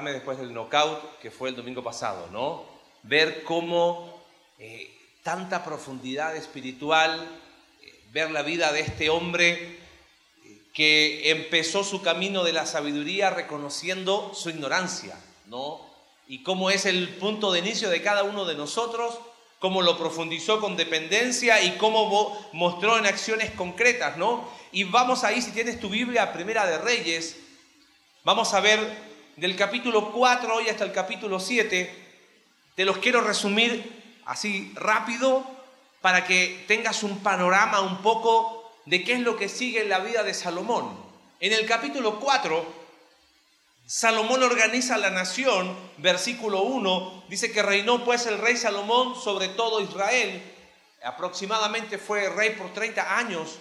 [0.00, 2.64] después del knockout que fue el domingo pasado, ¿no?
[3.02, 4.22] Ver cómo
[4.58, 4.90] eh,
[5.22, 7.28] tanta profundidad espiritual,
[7.82, 13.28] eh, ver la vida de este hombre eh, que empezó su camino de la sabiduría
[13.28, 15.14] reconociendo su ignorancia,
[15.48, 15.82] ¿no?
[16.26, 19.18] Y cómo es el punto de inicio de cada uno de nosotros,
[19.58, 24.48] cómo lo profundizó con dependencia y cómo mostró en acciones concretas, ¿no?
[24.72, 27.36] Y vamos ahí, si tienes tu Biblia, Primera de Reyes,
[28.24, 31.94] vamos a ver del capítulo 4 hoy hasta el capítulo 7,
[32.76, 35.44] te los quiero resumir así rápido
[36.00, 40.00] para que tengas un panorama un poco de qué es lo que sigue en la
[40.00, 40.98] vida de Salomón.
[41.40, 42.82] En el capítulo 4,
[43.86, 49.80] Salomón organiza la nación, versículo 1, dice que reinó pues el rey Salomón sobre todo
[49.80, 50.42] Israel,
[51.02, 53.58] aproximadamente fue rey por 30 años,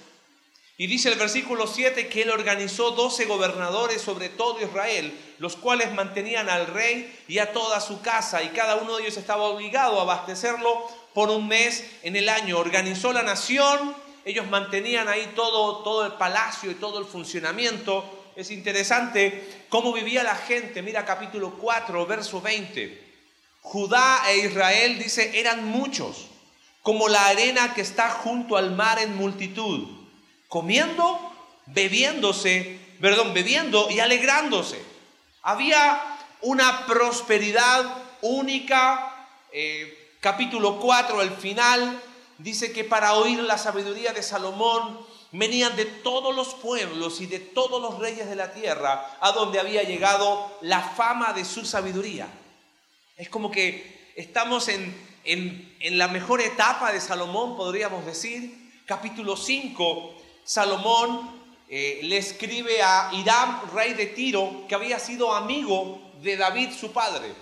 [0.81, 5.93] y dice el versículo 7 que él organizó 12 gobernadores sobre todo Israel, los cuales
[5.93, 9.99] mantenían al rey y a toda su casa, y cada uno de ellos estaba obligado
[9.99, 12.57] a abastecerlo por un mes en el año.
[12.57, 18.31] Organizó la nación, ellos mantenían ahí todo, todo el palacio y todo el funcionamiento.
[18.35, 20.81] Es interesante cómo vivía la gente.
[20.81, 23.13] Mira capítulo 4, verso 20.
[23.61, 26.25] Judá e Israel, dice, eran muchos,
[26.81, 30.00] como la arena que está junto al mar en multitud
[30.51, 31.17] comiendo,
[31.67, 34.83] bebiéndose, perdón, bebiendo y alegrándose.
[35.43, 36.01] Había
[36.41, 39.29] una prosperidad única.
[39.53, 42.01] Eh, capítulo 4, al final,
[42.37, 44.99] dice que para oír la sabiduría de Salomón
[45.31, 49.57] venían de todos los pueblos y de todos los reyes de la tierra a donde
[49.57, 52.27] había llegado la fama de su sabiduría.
[53.15, 54.93] Es como que estamos en,
[55.23, 58.59] en, en la mejor etapa de Salomón, podríamos decir.
[58.85, 66.11] Capítulo 5 Salomón eh, le escribe a Hiram, rey de Tiro, que había sido amigo
[66.21, 67.33] de David, su padre.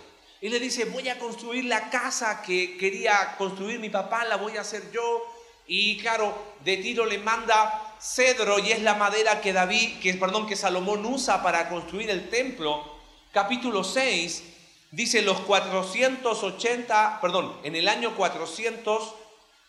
[0.41, 4.57] Y le dice, voy a construir la casa que quería construir mi papá, la voy
[4.57, 5.23] a hacer yo.
[5.67, 6.33] Y claro,
[6.63, 11.05] de Tiro le manda cedro y es la madera que David, que perdón, que Salomón
[11.05, 12.83] usa para construir el templo.
[13.31, 14.43] Capítulo 6
[14.91, 19.15] dice los 480, perdón, en el año 400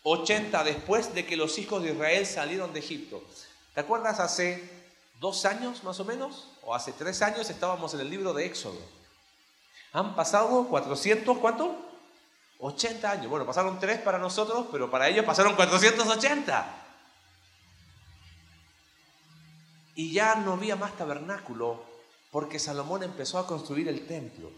[0.03, 3.23] 80 después de que los hijos de Israel salieron de Egipto.
[3.73, 4.69] ¿Te acuerdas hace
[5.19, 6.49] dos años más o menos?
[6.63, 8.79] O hace tres años estábamos en el libro de Éxodo.
[9.93, 11.75] Han pasado 400, ¿cuánto?
[12.59, 13.27] 80 años.
[13.27, 16.77] Bueno, pasaron tres para nosotros, pero para ellos pasaron 480.
[19.95, 21.83] Y ya no había más tabernáculo
[22.31, 24.49] porque Salomón empezó a construir el templo.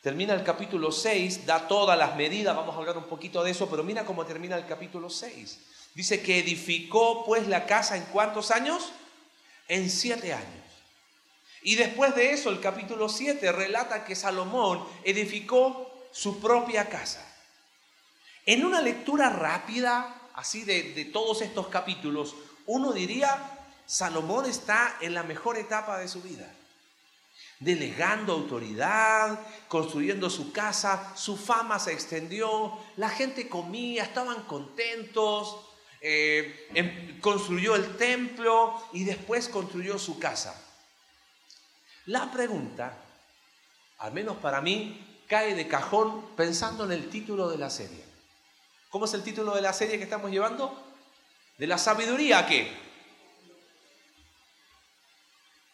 [0.00, 3.68] Termina el capítulo 6, da todas las medidas, vamos a hablar un poquito de eso,
[3.68, 5.58] pero mira cómo termina el capítulo 6.
[5.94, 8.92] Dice que edificó pues la casa en cuántos años?
[9.68, 10.64] En siete años.
[11.62, 17.26] Y después de eso, el capítulo 7 relata que Salomón edificó su propia casa.
[18.46, 22.34] En una lectura rápida, así de, de todos estos capítulos,
[22.64, 23.38] uno diría,
[23.84, 26.50] Salomón está en la mejor etapa de su vida
[27.60, 29.38] delegando autoridad,
[29.68, 35.58] construyendo su casa, su fama se extendió, la gente comía, estaban contentos,
[36.00, 40.58] eh, em, construyó el templo y después construyó su casa.
[42.06, 42.96] La pregunta,
[43.98, 48.02] al menos para mí, cae de cajón pensando en el título de la serie.
[48.88, 50.82] ¿Cómo es el título de la serie que estamos llevando?
[51.58, 52.72] De la sabiduría a qué?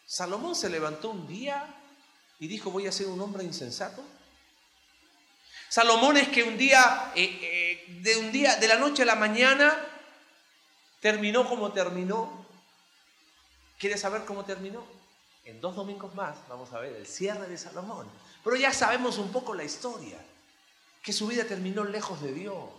[0.05, 1.76] Salomón se levantó un día
[2.39, 4.03] y dijo, voy a ser un hombre insensato.
[5.69, 9.15] Salomón es que un día, eh, eh, de un día, de la noche a la
[9.15, 9.77] mañana,
[11.01, 12.45] terminó como terminó.
[13.77, 14.85] ¿Quieres saber cómo terminó?
[15.45, 18.07] En dos domingos más vamos a ver el cierre de Salomón.
[18.43, 20.17] Pero ya sabemos un poco la historia,
[21.01, 22.69] que su vida terminó lejos de Dios,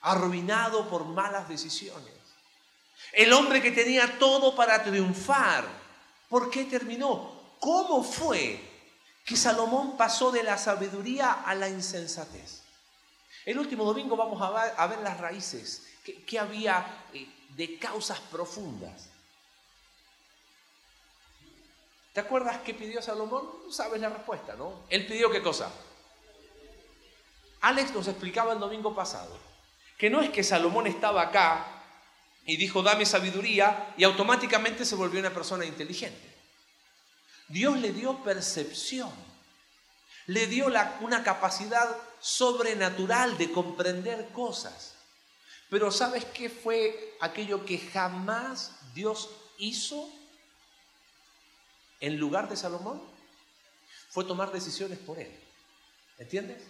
[0.00, 2.14] arruinado por malas decisiones.
[3.12, 5.64] El hombre que tenía todo para triunfar,
[6.28, 7.56] ¿Por qué terminó?
[7.60, 8.60] ¿Cómo fue
[9.26, 12.62] que Salomón pasó de la sabiduría a la insensatez?
[13.44, 15.86] El último domingo vamos a ver, las raíces,
[16.26, 19.10] que, había eh, de causas profundas.
[22.14, 23.46] ¿Te acuerdas qué pidió Salomón?
[23.70, 24.84] Sabes la respuesta, ¿no?
[24.88, 25.70] Él pidió qué cosa.
[27.60, 29.46] Alex nos explicaba el domingo pasado
[29.98, 31.66] que no es que Salomón estaba acá
[32.44, 36.35] y dijo, dame sabiduría, y automáticamente se volvió una persona inteligente.
[37.48, 39.10] Dios le dio percepción,
[40.26, 40.66] le dio
[41.00, 44.94] una capacidad sobrenatural de comprender cosas.
[45.70, 50.08] Pero ¿sabes qué fue aquello que jamás Dios hizo
[52.00, 53.16] en lugar de Salomón?
[54.16, 55.30] fue tomar decisiones por él.
[56.16, 56.62] ¿Entiendes?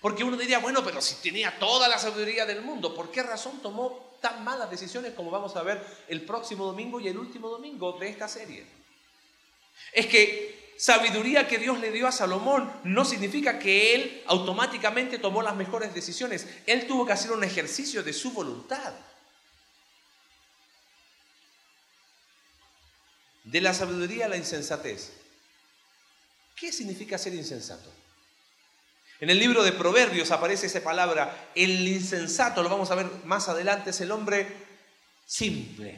[0.00, 3.62] Porque uno diría, bueno, pero si tenía toda la sabiduría del mundo, ¿por qué razón
[3.62, 7.92] tomó tan malas decisiones como vamos a ver el próximo domingo y el último domingo
[7.92, 8.66] de esta serie?
[9.92, 15.42] Es que sabiduría que Dios le dio a Salomón no significa que él automáticamente tomó
[15.42, 16.46] las mejores decisiones.
[16.66, 18.92] Él tuvo que hacer un ejercicio de su voluntad.
[23.44, 25.12] De la sabiduría a la insensatez.
[26.54, 27.92] ¿Qué significa ser insensato?
[29.22, 33.48] En el libro de Proverbios aparece esa palabra, el insensato, lo vamos a ver más
[33.48, 34.48] adelante, es el hombre
[35.24, 35.96] simple.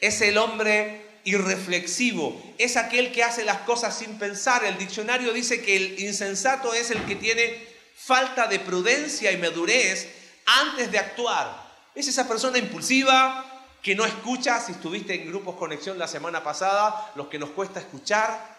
[0.00, 4.64] Es el hombre irreflexivo, es aquel que hace las cosas sin pensar.
[4.64, 10.08] El diccionario dice que el insensato es el que tiene falta de prudencia y madurez
[10.46, 11.70] antes de actuar.
[11.94, 13.46] Es esa persona impulsiva
[13.82, 17.80] que no escucha, si estuviste en grupos conexión la semana pasada, los que nos cuesta
[17.80, 18.58] escuchar.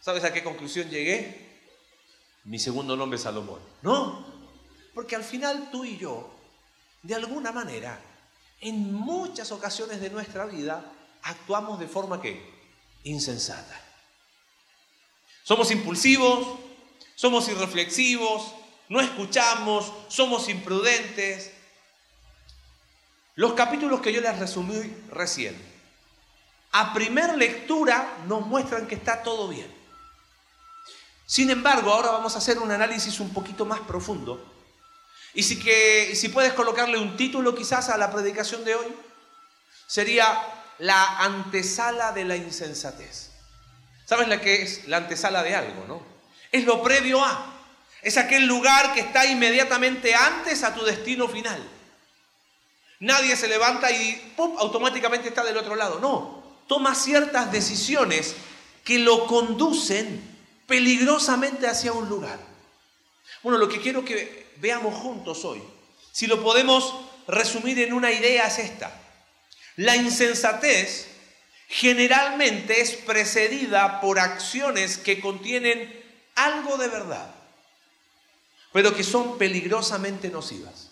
[0.00, 1.50] ¿Sabes a qué conclusión llegué?
[2.44, 3.60] mi segundo nombre es Salomón.
[3.82, 4.26] No,
[4.94, 6.30] porque al final tú y yo,
[7.02, 8.00] de alguna manera,
[8.60, 10.84] en muchas ocasiones de nuestra vida,
[11.22, 12.48] actuamos de forma que
[13.04, 13.80] insensata.
[15.42, 16.58] Somos impulsivos,
[17.14, 18.54] somos irreflexivos,
[18.88, 21.52] no escuchamos, somos imprudentes.
[23.34, 25.56] Los capítulos que yo les resumí recién,
[26.72, 29.72] a primera lectura nos muestran que está todo bien.
[31.26, 34.44] Sin embargo, ahora vamos a hacer un análisis un poquito más profundo.
[35.32, 38.86] Y si, que, si puedes colocarle un título quizás a la predicación de hoy,
[39.86, 43.30] sería la antesala de la insensatez.
[44.06, 46.02] ¿Sabes la que es la antesala de algo, no?
[46.50, 47.54] Es lo previo a.
[48.02, 51.62] Es aquel lugar que está inmediatamente antes a tu destino final.
[53.00, 54.56] Nadie se levanta y ¡pum!
[54.58, 56.00] automáticamente está del otro lado.
[56.00, 58.34] No, toma ciertas decisiones
[58.84, 60.20] que lo conducen
[60.66, 62.38] peligrosamente hacia un lugar.
[63.42, 65.62] Bueno, lo que quiero que veamos juntos hoy,
[66.10, 66.94] si lo podemos
[67.26, 68.99] resumir en una idea, es esta.
[69.80, 71.06] La insensatez
[71.66, 75.90] generalmente es precedida por acciones que contienen
[76.34, 77.34] algo de verdad,
[78.74, 80.90] pero que son peligrosamente nocivas.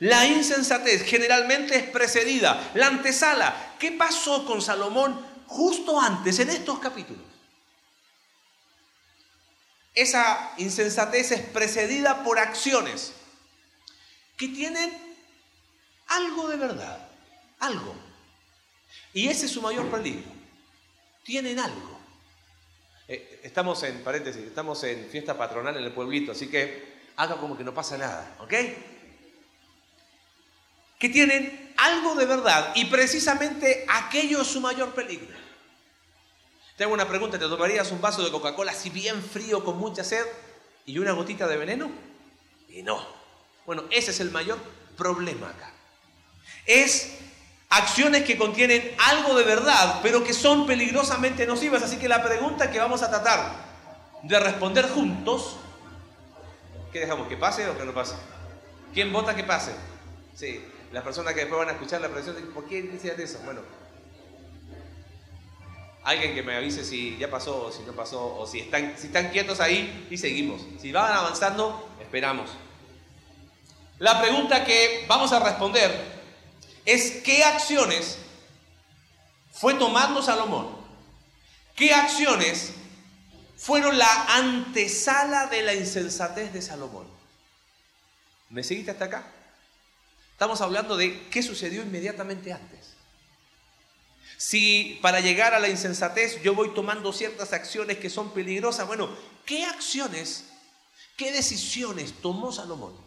[0.00, 3.76] La insensatez generalmente es precedida, la antesala.
[3.78, 7.36] ¿Qué pasó con Salomón justo antes, en estos capítulos?
[9.94, 13.12] esa insensatez es precedida por acciones
[14.36, 14.92] que tienen
[16.06, 17.05] algo de verdad,
[17.60, 17.94] algo.
[19.12, 20.30] Y ese es su mayor peligro.
[21.24, 21.98] Tienen algo.
[23.08, 27.56] Eh, estamos en, paréntesis, estamos en fiesta patronal en el pueblito, así que haga como
[27.56, 28.52] que no pasa nada, ¿ok?
[30.98, 35.36] Que tienen algo de verdad y precisamente aquello es su mayor peligro.
[36.76, 40.04] Te hago una pregunta, ¿te tomarías un vaso de Coca-Cola así bien frío con mucha
[40.04, 40.26] sed
[40.84, 41.90] y una gotita de veneno?
[42.68, 43.06] Y no.
[43.64, 44.58] Bueno, ese es el mayor
[44.96, 45.72] problema acá.
[46.66, 47.18] Es
[47.76, 51.82] acciones que contienen algo de verdad, pero que son peligrosamente nocivas.
[51.82, 53.52] Así que la pregunta que vamos a tratar
[54.22, 55.56] de responder juntos,
[56.92, 57.28] ¿qué dejamos?
[57.28, 58.14] ¿Que pase o que no pase?
[58.92, 59.72] ¿Quién vota que pase?
[60.34, 63.38] Sí, las personas que después van a escuchar la presión, ¿por qué dices eso?
[63.44, 63.60] Bueno,
[66.04, 69.08] alguien que me avise si ya pasó o si no pasó, o si están, si
[69.08, 70.62] están quietos ahí y seguimos.
[70.80, 72.50] Si van avanzando, esperamos.
[73.98, 76.15] La pregunta que vamos a responder
[76.86, 78.16] es ¿qué acciones
[79.52, 80.68] fue tomando Salomón?
[81.74, 82.72] ¿Qué acciones
[83.58, 87.06] fueron la antesala de la insensatez de Salomón?
[88.48, 89.26] ¿Me seguiste hasta acá?
[90.32, 92.94] Estamos hablando de qué sucedió inmediatamente antes.
[94.36, 99.08] Si para llegar a la insensatez yo voy tomando ciertas acciones que son peligrosas, bueno,
[99.44, 100.44] ¿qué acciones,
[101.16, 103.05] qué decisiones tomó Salomón?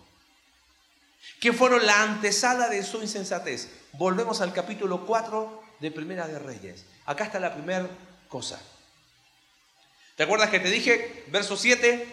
[1.40, 3.70] ¿Qué fueron la antesala de su insensatez?
[3.94, 6.86] Volvemos al capítulo 4 de Primera de Reyes.
[7.06, 7.88] Acá está la primera
[8.28, 8.62] cosa.
[10.16, 12.06] ¿Te acuerdas que te dije, verso 7,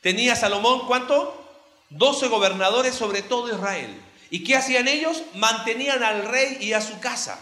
[0.00, 1.44] tenía Salomón cuánto?
[1.90, 4.00] 12 gobernadores sobre todo Israel.
[4.30, 5.22] ¿Y qué hacían ellos?
[5.34, 7.38] Mantenían al rey y a su casa.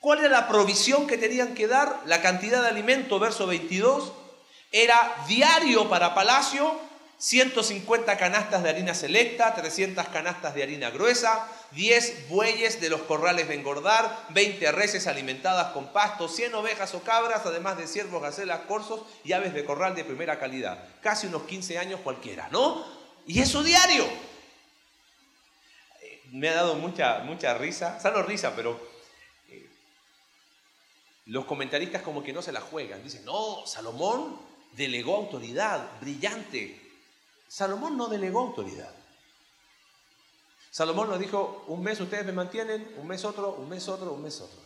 [0.00, 2.02] ¿Cuál era la provisión que tenían que dar?
[2.06, 4.12] La cantidad de alimento, verso 22,
[4.70, 6.78] era diario para palacio,
[7.18, 13.48] 150 canastas de harina selecta, 300 canastas de harina gruesa, 10 bueyes de los corrales
[13.48, 18.60] de engordar, 20 reses alimentadas con pasto, 100 ovejas o cabras, además de ciervos, gacelas,
[18.68, 20.78] corzos y aves de corral de primera calidad.
[21.02, 22.84] Casi unos 15 años cualquiera, ¿no?
[23.26, 24.04] Y eso diario.
[26.00, 28.80] Eh, me ha dado mucha, mucha risa, sano risa, pero
[31.26, 33.02] los comentaristas como que no se la juegan.
[33.02, 34.38] Dicen, no, Salomón
[34.72, 36.87] delegó autoridad, brillante.
[37.48, 38.94] Salomón no delegó autoridad.
[40.70, 44.22] Salomón nos dijo, un mes ustedes me mantienen, un mes otro, un mes otro, un
[44.22, 44.60] mes otro.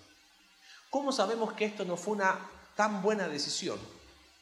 [0.91, 2.39] ¿Cómo sabemos que esto no fue una
[2.77, 3.79] tan buena decisión?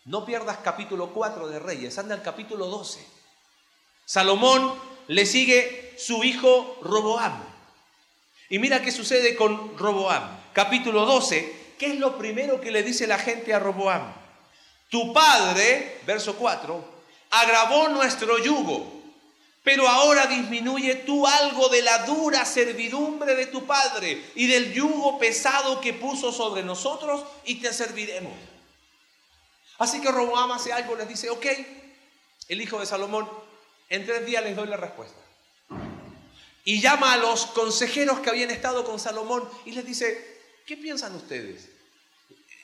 [0.07, 3.07] No pierdas capítulo 4 de Reyes, anda al capítulo 12.
[4.07, 4.75] Salomón
[5.07, 7.45] le sigue su hijo Roboam.
[8.49, 10.41] Y mira qué sucede con Roboam.
[10.53, 14.13] Capítulo 12, ¿qué es lo primero que le dice la gente a Roboam?
[14.89, 17.00] Tu padre, verso 4,
[17.31, 19.01] agravó nuestro yugo,
[19.63, 25.19] pero ahora disminuye tú algo de la dura servidumbre de tu padre y del yugo
[25.19, 28.33] pesado que puso sobre nosotros y te serviremos.
[29.79, 31.47] Así que Roboam hace algo, les dice, ok,
[32.49, 33.29] el hijo de Salomón,
[33.89, 35.21] en tres días les doy la respuesta.
[36.65, 41.15] Y llama a los consejeros que habían estado con Salomón y les dice, ¿qué piensan
[41.15, 41.69] ustedes?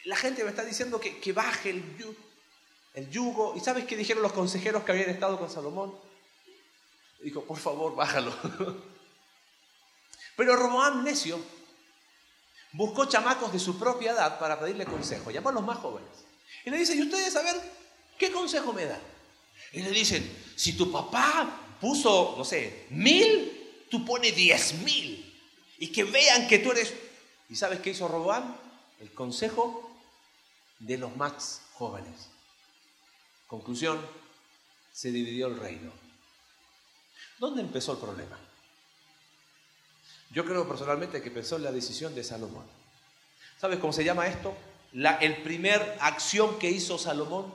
[0.04, 2.25] La gente me está diciendo que, que baje el yugo,
[2.96, 3.54] el yugo.
[3.56, 5.94] ¿Y sabes qué dijeron los consejeros que habían estado con Salomón?
[7.22, 8.34] Dijo, por favor, bájalo.
[10.36, 11.38] Pero Roboam, necio,
[12.72, 15.30] buscó chamacos de su propia edad para pedirle consejo.
[15.30, 16.10] Llamó a los más jóvenes.
[16.64, 17.56] Y le dice, ¿y ustedes a ver
[18.18, 19.00] qué consejo me dan?
[19.72, 25.22] Y le dicen, si tu papá puso, no sé, mil, tú pones diez mil.
[25.78, 26.94] Y que vean que tú eres...
[27.48, 28.56] ¿Y sabes qué hizo Roboam?
[29.00, 29.90] El consejo
[30.78, 32.30] de los más jóvenes.
[33.46, 34.00] Conclusión,
[34.92, 35.92] se dividió el reino.
[37.38, 38.38] ¿Dónde empezó el problema?
[40.30, 42.64] Yo creo personalmente que empezó en la decisión de Salomón.
[43.60, 44.56] ¿Sabes cómo se llama esto?
[44.92, 47.52] La el primer acción que hizo Salomón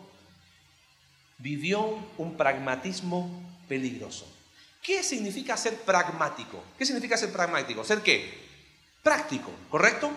[1.40, 3.30] vivió un pragmatismo
[3.68, 4.28] peligroso.
[4.82, 6.64] ¿Qué significa ser pragmático?
[6.78, 7.84] ¿Qué significa ser pragmático?
[7.84, 8.40] ¿Ser qué?
[9.04, 10.12] Práctico, ¿correcto?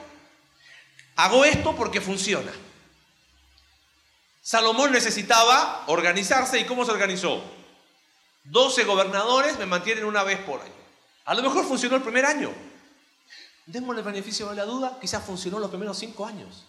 [1.16, 2.52] Hago esto porque funciona.
[4.44, 7.42] Salomón necesitaba organizarse y ¿cómo se organizó?
[8.44, 10.84] 12 gobernadores me mantienen una vez por año.
[11.24, 12.52] A lo mejor funcionó el primer año.
[13.64, 16.66] Démosle el beneficio de la duda, quizás funcionó los primeros 5 años.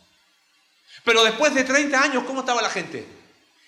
[1.03, 3.05] Pero después de 30 años, ¿cómo estaba la gente?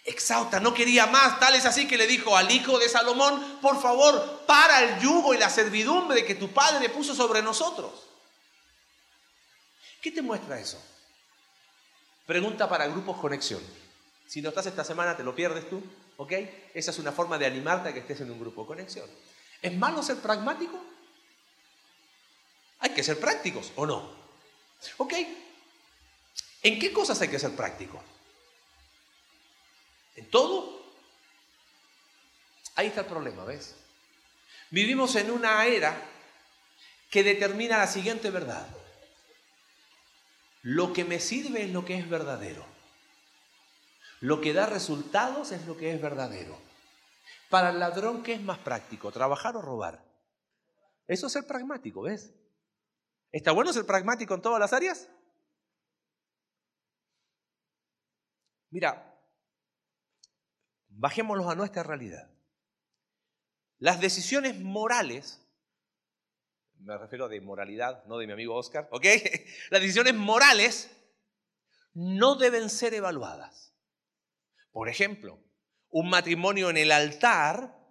[0.06, 1.38] Exhausta, no quería más.
[1.42, 5.34] Tal es así que le dijo al hijo de Salomón, por favor, para el yugo
[5.34, 7.92] y la servidumbre que tu padre puso sobre nosotros.
[10.02, 10.82] ¿Qué te muestra eso?
[12.26, 13.62] Pregunta para grupos conexión.
[14.28, 15.82] Si no estás esta semana, te lo pierdes tú,
[16.18, 16.34] ¿ok?
[16.74, 19.10] Esa es una forma de animarte a que estés en un grupo de conexión.
[19.62, 20.84] ¿Es malo ser pragmático?
[22.80, 24.12] Hay que ser prácticos, ¿o no?
[24.98, 25.14] ¿Ok?
[26.62, 28.04] ¿En qué cosas hay que ser práctico?
[30.18, 30.86] ¿En todo?
[32.76, 33.76] Ahí está el problema, ¿ves?
[34.70, 36.00] Vivimos en una era
[37.10, 38.68] que determina la siguiente verdad.
[40.64, 42.77] Lo que me sirve es lo que es verdadero.
[44.20, 46.58] Lo que da resultados es lo que es verdadero.
[47.50, 49.12] Para el ladrón, ¿qué es más práctico?
[49.12, 50.04] ¿Trabajar o robar?
[51.08, 52.34] Eso es ser pragmático, ¿ves?
[53.32, 55.10] ¿Está bueno ser pragmático en todas las áreas?
[58.70, 59.18] Mira,
[60.90, 62.30] bajémoslos a nuestra realidad.
[63.80, 65.42] Las decisiones morales,
[66.80, 69.06] me refiero de moralidad, no de mi amigo Oscar, ¿ok?
[69.70, 70.90] Las decisiones morales
[71.94, 73.77] no deben ser evaluadas.
[74.78, 75.44] Por ejemplo,
[75.90, 77.84] un matrimonio en el altar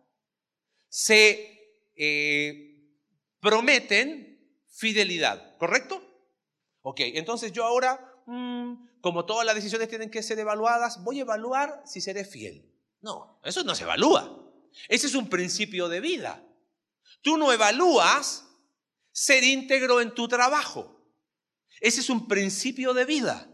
[0.88, 2.94] se eh,
[3.40, 6.00] prometen fidelidad, ¿correcto?
[6.82, 11.22] Ok, entonces yo ahora, mm, como todas las decisiones tienen que ser evaluadas, voy a
[11.22, 12.72] evaluar si seré fiel.
[13.00, 14.48] No, eso no se evalúa.
[14.88, 16.46] Ese es un principio de vida.
[17.20, 18.46] Tú no evalúas
[19.10, 21.04] ser íntegro en tu trabajo.
[21.80, 23.50] Ese es un principio de vida.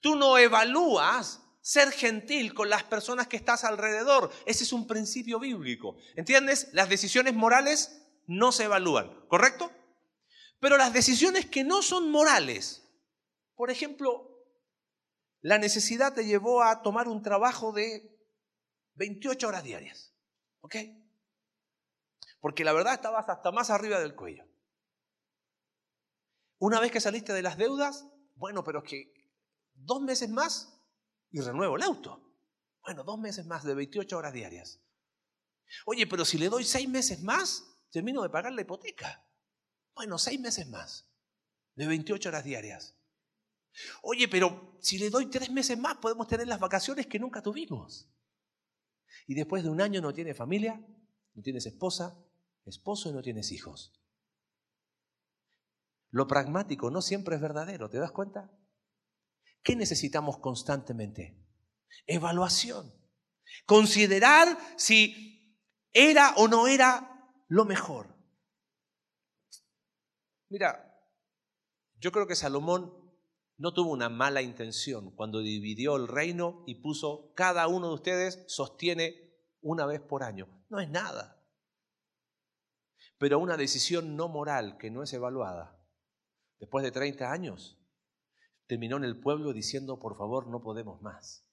[0.00, 4.30] Tú no evalúas ser gentil con las personas que estás alrededor.
[4.46, 5.96] Ese es un principio bíblico.
[6.14, 6.68] ¿Entiendes?
[6.72, 9.72] Las decisiones morales no se evalúan, ¿correcto?
[10.60, 12.88] Pero las decisiones que no son morales,
[13.56, 14.46] por ejemplo,
[15.40, 18.16] la necesidad te llevó a tomar un trabajo de
[18.94, 20.14] 28 horas diarias,
[20.60, 20.76] ¿ok?
[22.38, 24.44] Porque la verdad estabas hasta más arriba del cuello.
[26.58, 28.06] Una vez que saliste de las deudas,
[28.36, 29.32] bueno, pero es que
[29.74, 30.75] dos meses más
[31.30, 32.22] y renuevo el auto.
[32.82, 34.80] Bueno, dos meses más de 28 horas diarias.
[35.84, 39.28] Oye, pero si le doy seis meses más, termino de pagar la hipoteca.
[39.94, 41.10] Bueno, seis meses más
[41.74, 42.96] de 28 horas diarias.
[44.02, 48.08] Oye, pero si le doy tres meses más, podemos tener las vacaciones que nunca tuvimos.
[49.26, 50.80] Y después de un año no tienes familia,
[51.34, 52.18] no tienes esposa,
[52.64, 53.92] esposo y no tienes hijos.
[56.10, 58.50] Lo pragmático no siempre es verdadero, ¿te das cuenta?
[59.66, 61.36] ¿Qué necesitamos constantemente?
[62.06, 62.94] Evaluación.
[63.66, 65.60] Considerar si
[65.92, 68.16] era o no era lo mejor.
[70.48, 70.96] Mira,
[71.98, 72.92] yo creo que Salomón
[73.56, 78.44] no tuvo una mala intención cuando dividió el reino y puso cada uno de ustedes
[78.46, 80.46] sostiene una vez por año.
[80.68, 81.44] No es nada.
[83.18, 85.76] Pero una decisión no moral que no es evaluada,
[86.60, 87.75] después de 30 años,
[88.66, 91.46] terminó en el pueblo diciendo, por favor, no podemos más.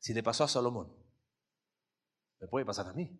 [0.00, 0.96] Si le pasó a Salomón,
[2.40, 3.18] me puede pasar a mí.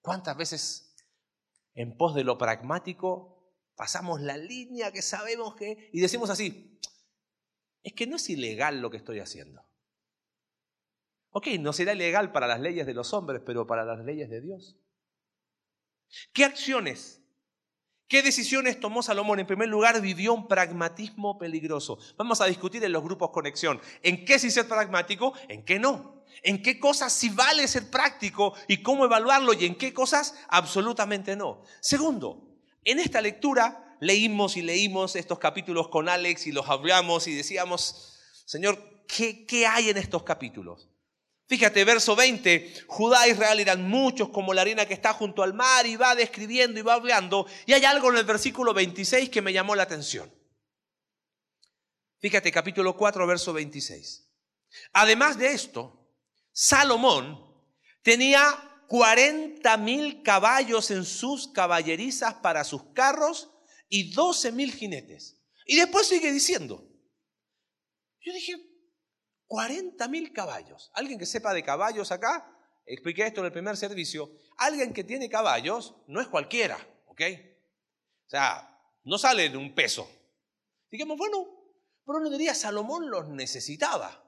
[0.00, 0.96] ¿Cuántas veces
[1.74, 5.90] en pos de lo pragmático pasamos la línea que sabemos que...
[5.92, 6.78] y decimos así,
[7.82, 9.62] es que no es ilegal lo que estoy haciendo.
[11.30, 14.40] Ok, no será ilegal para las leyes de los hombres, pero para las leyes de
[14.40, 14.78] Dios.
[16.32, 17.23] ¿Qué acciones
[18.08, 19.40] ¿Qué decisiones tomó Salomón?
[19.40, 21.98] En primer lugar, vivió un pragmatismo peligroso.
[22.16, 23.80] Vamos a discutir en los grupos conexión.
[24.02, 25.32] ¿En qué sí ser pragmático?
[25.48, 26.22] ¿En qué no?
[26.42, 29.54] ¿En qué cosas sí vale ser práctico y cómo evaluarlo?
[29.54, 31.62] Y en qué cosas absolutamente no.
[31.80, 37.34] Segundo, en esta lectura leímos y leímos estos capítulos con Alex y los hablamos y
[37.34, 40.90] decíamos, Señor, ¿qué, qué hay en estos capítulos?
[41.46, 45.52] Fíjate, verso 20, Judá e Israel eran muchos como la arena que está junto al
[45.52, 47.46] mar y va describiendo y va hablando.
[47.66, 50.32] Y hay algo en el versículo 26 que me llamó la atención.
[52.18, 54.26] Fíjate, capítulo 4, verso 26.
[54.94, 56.08] Además de esto,
[56.50, 57.38] Salomón
[58.02, 63.50] tenía 40 mil caballos en sus caballerizas para sus carros
[63.90, 65.42] y 12 mil jinetes.
[65.66, 66.88] Y después sigue diciendo.
[68.20, 68.56] Yo dije,
[69.46, 70.90] 40 mil caballos.
[70.94, 72.50] ¿Alguien que sepa de caballos acá?
[72.86, 74.30] Expliqué esto en el primer servicio.
[74.58, 77.20] Alguien que tiene caballos no es cualquiera, ¿ok?
[78.26, 80.08] O sea, no sale de un peso.
[80.90, 81.46] Digamos, bueno,
[82.04, 84.22] pero uno diría, Salomón los necesitaba.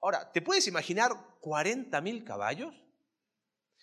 [0.00, 2.74] Ahora, ¿te puedes imaginar 40 mil caballos?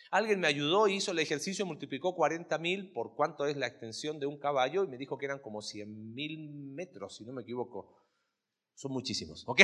[0.10, 4.26] Alguien me ayudó, hizo el ejercicio, multiplicó 40 mil por cuánto es la extensión de
[4.26, 8.04] un caballo y me dijo que eran como 100 mil metros, si no me equivoco.
[8.74, 9.62] Son muchísimos, ¿ok?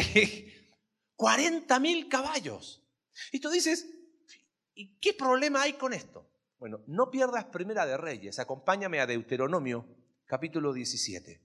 [1.24, 2.84] 40 mil caballos.
[3.32, 3.88] Y tú dices,
[4.76, 6.30] ¿y qué problema hay con esto?
[6.60, 9.88] Bueno, no pierdas Primera de Reyes, acompáñame a Deuteronomio
[10.26, 11.42] capítulo 17.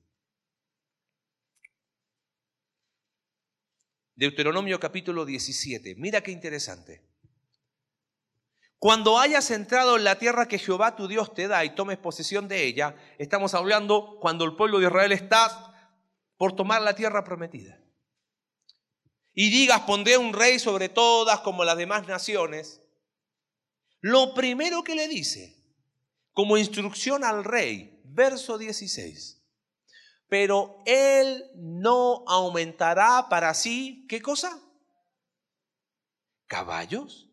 [4.16, 7.00] Deuteronomio capítulo 17, mira qué interesante.
[8.80, 12.48] Cuando hayas entrado en la tierra que Jehová tu Dios te da y tomes posesión
[12.48, 15.92] de ella, estamos hablando cuando el pueblo de Israel está
[16.36, 17.77] por tomar la tierra prometida
[19.40, 22.80] y digas, pondré un rey sobre todas como las demás naciones,
[24.00, 25.62] lo primero que le dice,
[26.32, 29.40] como instrucción al rey, verso 16,
[30.26, 34.60] pero él no aumentará para sí, ¿qué cosa?
[36.48, 37.30] Caballos.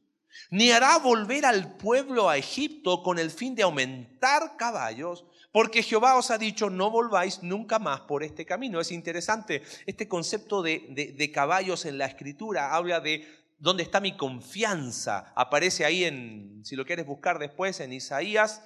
[0.52, 6.18] Ni hará volver al pueblo a Egipto con el fin de aumentar caballos, porque Jehová
[6.18, 8.82] os ha dicho, no volváis nunca más por este camino.
[8.82, 13.26] Es interesante, este concepto de, caballos en la escritura habla de
[13.58, 15.32] dónde está mi confianza.
[15.34, 18.64] Aparece ahí en, si lo quieres buscar después, en Isaías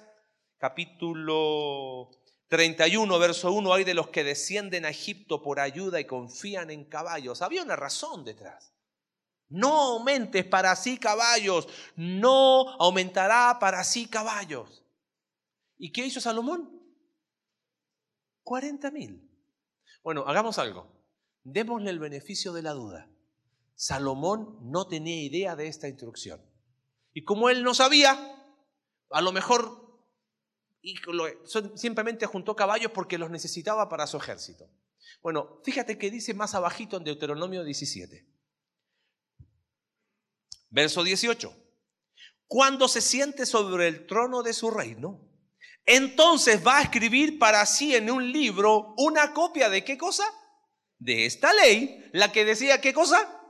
[0.58, 2.10] capítulo
[2.48, 6.86] 31, verso 1, hay de los que descienden a Egipto por ayuda y confían en
[6.86, 7.40] caballos.
[7.40, 8.74] Había una razón detrás.
[9.48, 14.82] No aumentes para sí caballos, no aumentará para sí caballos.
[15.78, 16.79] ¿Y qué hizo Salomón?
[18.50, 19.30] 40 mil.
[20.02, 20.92] Bueno, hagamos algo.
[21.44, 23.08] Démosle el beneficio de la duda.
[23.76, 26.42] Salomón no tenía idea de esta instrucción.
[27.14, 28.18] Y como él no sabía,
[29.10, 30.02] a lo mejor
[31.76, 34.68] simplemente juntó caballos porque los necesitaba para su ejército.
[35.22, 38.26] Bueno, fíjate que dice más abajito en Deuteronomio 17.
[40.70, 41.54] Verso 18.
[42.48, 45.29] Cuando se siente sobre el trono de su reino,
[45.86, 50.24] entonces va a escribir para sí en un libro una copia de qué cosa?
[50.98, 53.40] De esta ley, la que decía qué cosa?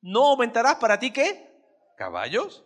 [0.00, 1.50] No aumentarás para ti qué?
[1.96, 2.64] Caballos.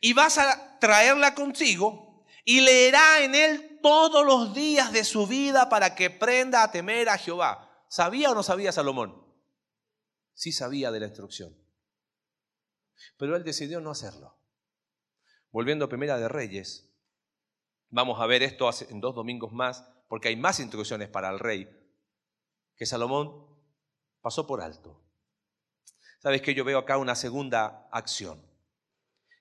[0.00, 5.68] Y vas a traerla contigo y leerá en él todos los días de su vida
[5.68, 7.84] para que prenda a temer a Jehová.
[7.88, 9.22] ¿Sabía o no sabía Salomón?
[10.32, 11.56] Sí sabía de la instrucción.
[13.16, 14.40] Pero él decidió no hacerlo.
[15.50, 16.93] Volviendo a Primera de Reyes,
[17.94, 21.68] Vamos a ver esto en dos domingos más, porque hay más instrucciones para el rey
[22.74, 23.46] que Salomón
[24.20, 25.00] pasó por alto.
[26.18, 28.44] Sabes que yo veo acá una segunda acción,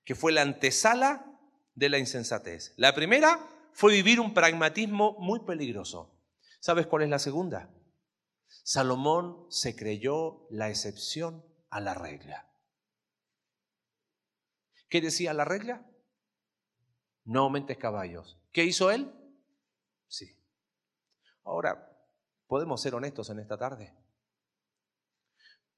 [0.05, 1.25] que fue la antesala
[1.73, 2.75] de la insensatez.
[2.77, 3.39] La primera
[3.71, 6.15] fue vivir un pragmatismo muy peligroso.
[6.59, 7.71] ¿Sabes cuál es la segunda?
[8.61, 12.47] Salomón se creyó la excepción a la regla.
[14.89, 15.87] ¿Qué decía la regla?
[17.25, 18.38] No aumentes caballos.
[18.51, 19.12] ¿Qué hizo él?
[20.07, 20.38] Sí.
[21.43, 21.89] Ahora,
[22.47, 23.93] ¿podemos ser honestos en esta tarde?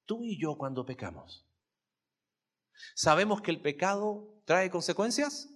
[0.04, 1.44] Tú y yo cuando pecamos,
[2.94, 5.48] ¿sabemos que el pecado trae consecuencias?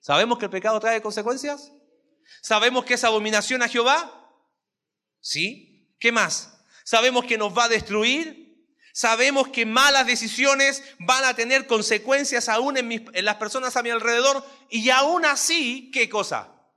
[0.00, 1.72] ¿Sabemos que el pecado trae consecuencias?
[2.42, 4.14] ¿Sabemos que es abominación a Jehová?
[5.20, 5.94] ¿Sí?
[5.98, 6.64] ¿Qué más?
[6.84, 8.47] ¿Sabemos que nos va a destruir?
[8.98, 13.90] Sabemos que malas decisiones van a tener consecuencias aún en, en, las personas a mi
[13.90, 16.68] alrededor y aún así, ¿qué cosa?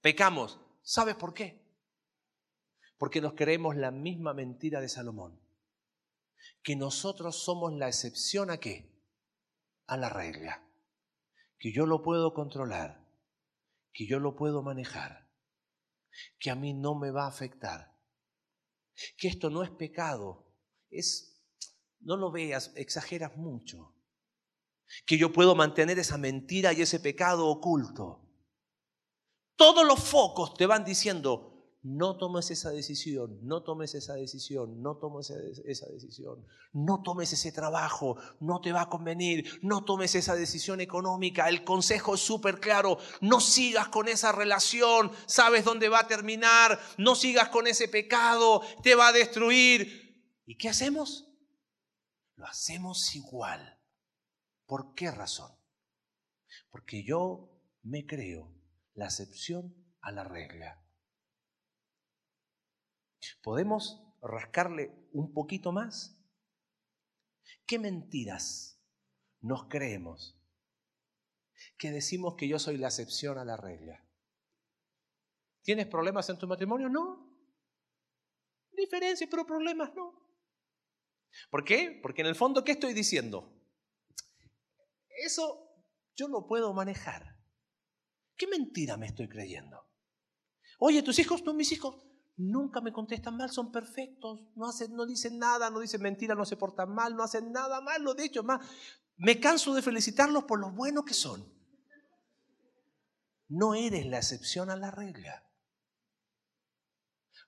[0.00, 0.58] Pecamos.
[0.82, 1.62] ¿Sabes por qué?
[2.96, 5.38] Porque nos creemos la misma mentira de Salomón.
[6.62, 8.98] Que nosotros somos la excepción a qué?
[9.86, 10.66] A la regla.
[11.58, 13.06] Que yo lo puedo controlar.
[13.92, 15.28] Que yo lo puedo manejar.
[16.38, 17.94] Que a mí no me va a afectar.
[19.18, 20.46] Que esto no es pecado.
[20.88, 21.29] Es,
[22.00, 23.94] no lo veas, exageras mucho.
[25.06, 28.26] Que yo puedo mantener esa mentira y ese pecado oculto
[29.60, 34.96] todos los focos te van diciendo, no tomes esa decisión, no tomes esa decisión, no
[34.96, 40.34] tomes esa decisión, no tomes ese trabajo, no te va a convenir, no tomes esa
[40.34, 41.46] decisión económica.
[41.50, 46.80] El consejo es súper claro, no sigas con esa relación, sabes dónde va a terminar,
[46.96, 50.40] no sigas con ese pecado, te va a destruir.
[50.46, 51.29] ¿Y qué hacemos?
[52.40, 53.78] Lo hacemos igual.
[54.64, 55.52] ¿Por qué razón?
[56.70, 57.50] Porque yo
[57.82, 58.50] me creo
[58.94, 60.82] la excepción a la regla.
[63.42, 66.18] ¿Podemos rascarle un poquito más?
[67.66, 68.82] ¿Qué mentiras
[69.42, 70.40] nos creemos
[71.76, 74.08] que decimos que yo soy la excepción a la regla?
[75.60, 76.88] ¿Tienes problemas en tu matrimonio?
[76.88, 77.36] No.
[78.72, 80.29] Diferencias, pero problemas no.
[81.50, 81.98] ¿Por qué?
[82.02, 83.52] Porque en el fondo, ¿qué estoy diciendo?
[85.24, 85.70] Eso
[86.16, 87.36] yo lo puedo manejar.
[88.36, 89.86] ¿Qué mentira me estoy creyendo?
[90.78, 95.04] Oye, tus hijos, no, mis hijos, nunca me contestan mal, son perfectos, no, hacen, no
[95.04, 98.42] dicen nada, no dicen mentira, no se portan mal, no hacen nada malo, de hecho,
[98.42, 98.66] más,
[99.18, 101.44] me canso de felicitarlos por lo buenos que son.
[103.48, 105.46] No eres la excepción a la regla.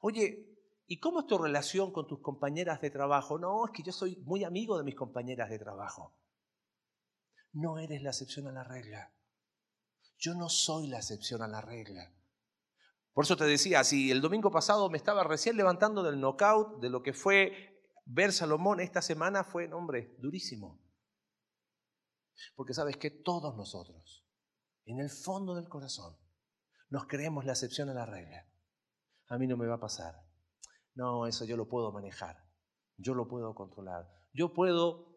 [0.01, 0.52] Oye,
[0.93, 3.39] ¿y cómo es tu relación con tus compañeras de trabajo?
[3.39, 6.15] No, es que yo soy muy amigo de mis compañeras de trabajo.
[7.55, 9.11] No eres la excepción a la regla.
[10.19, 12.13] Yo no soy la excepción a la regla.
[13.15, 16.91] Por eso te decía, si el domingo pasado me estaba recién levantando del knockout de
[16.91, 20.79] lo que fue ver Salomón, esta semana fue, hombre, durísimo.
[22.55, 24.27] Porque sabes que todos nosotros,
[24.85, 26.19] en el fondo del corazón,
[26.91, 28.47] nos creemos la excepción a la regla.
[29.29, 30.32] A mí no me va a pasar.
[30.95, 32.43] No, eso yo lo puedo manejar.
[32.97, 34.09] Yo lo puedo controlar.
[34.33, 35.13] Yo puedo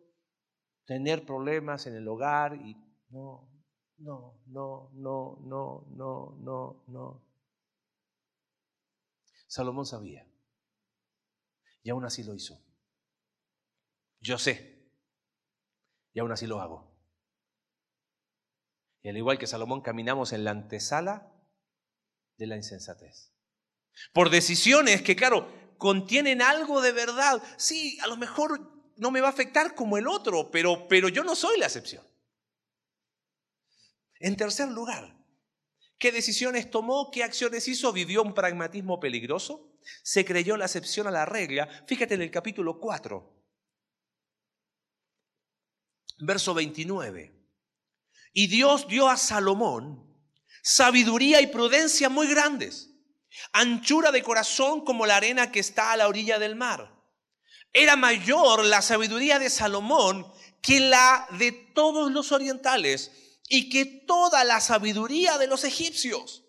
[0.85, 2.75] tener problemas en el hogar y
[3.09, 3.49] no,
[3.97, 7.25] no, no, no, no, no, no, no.
[9.47, 10.27] Salomón sabía.
[11.83, 12.59] Y aún así lo hizo.
[14.19, 14.89] Yo sé.
[16.13, 16.95] Y aún así lo hago.
[19.01, 21.31] Y al igual que Salomón caminamos en la antesala
[22.38, 23.33] de la insensatez.
[24.13, 27.41] Por decisiones que, claro, contienen algo de verdad.
[27.57, 31.23] Sí, a lo mejor no me va a afectar como el otro, pero, pero yo
[31.23, 32.05] no soy la excepción.
[34.19, 35.17] En tercer lugar,
[35.97, 37.11] ¿qué decisiones tomó?
[37.11, 37.91] ¿Qué acciones hizo?
[37.91, 39.77] ¿Vivió un pragmatismo peligroso?
[40.03, 41.67] ¿Se creyó la excepción a la regla?
[41.88, 43.43] Fíjate en el capítulo 4,
[46.19, 47.33] verso 29.
[48.33, 50.05] Y Dios dio a Salomón
[50.65, 52.89] sabiduría y prudencia muy grandes,
[53.52, 56.93] anchura de corazón como la arena que está a la orilla del mar.
[57.74, 63.12] Era mayor la sabiduría de Salomón que la de todos los orientales
[63.50, 66.43] y que toda la sabiduría de los egipcios.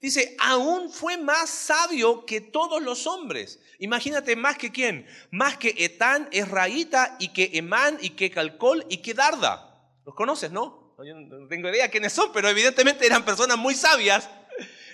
[0.00, 3.60] Dice, aún fue más sabio que todos los hombres.
[3.78, 8.98] Imagínate más que quién, más que Etán, Esraíta y que Emán y que Calcol y
[8.98, 9.72] que Darda.
[10.04, 10.96] ¿Los conoces, no?
[11.04, 14.28] Yo no tengo idea quiénes son, pero evidentemente eran personas muy sabias.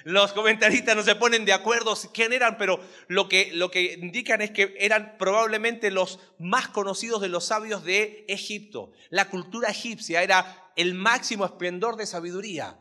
[0.04, 4.40] Los comentaristas no se ponen de acuerdo quién eran, pero lo que, lo que indican
[4.40, 8.92] es que eran probablemente los más conocidos de los sabios de Egipto.
[9.10, 12.78] La cultura egipcia era el máximo esplendor de sabiduría.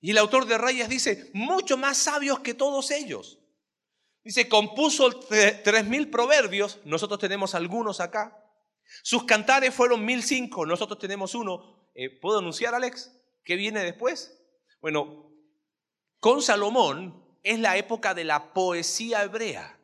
[0.00, 3.38] Y el autor de Reyes dice, mucho más sabios que todos ellos.
[4.24, 8.36] Dice, compuso tres mil proverbios, nosotros tenemos algunos acá.
[9.02, 11.90] Sus cantares fueron mil cinco, nosotros tenemos uno.
[11.94, 13.12] Eh, ¿Puedo anunciar, Alex,
[13.44, 14.38] qué viene después?
[14.80, 15.29] Bueno,
[16.20, 19.80] con Salomón es la época de la poesía hebrea,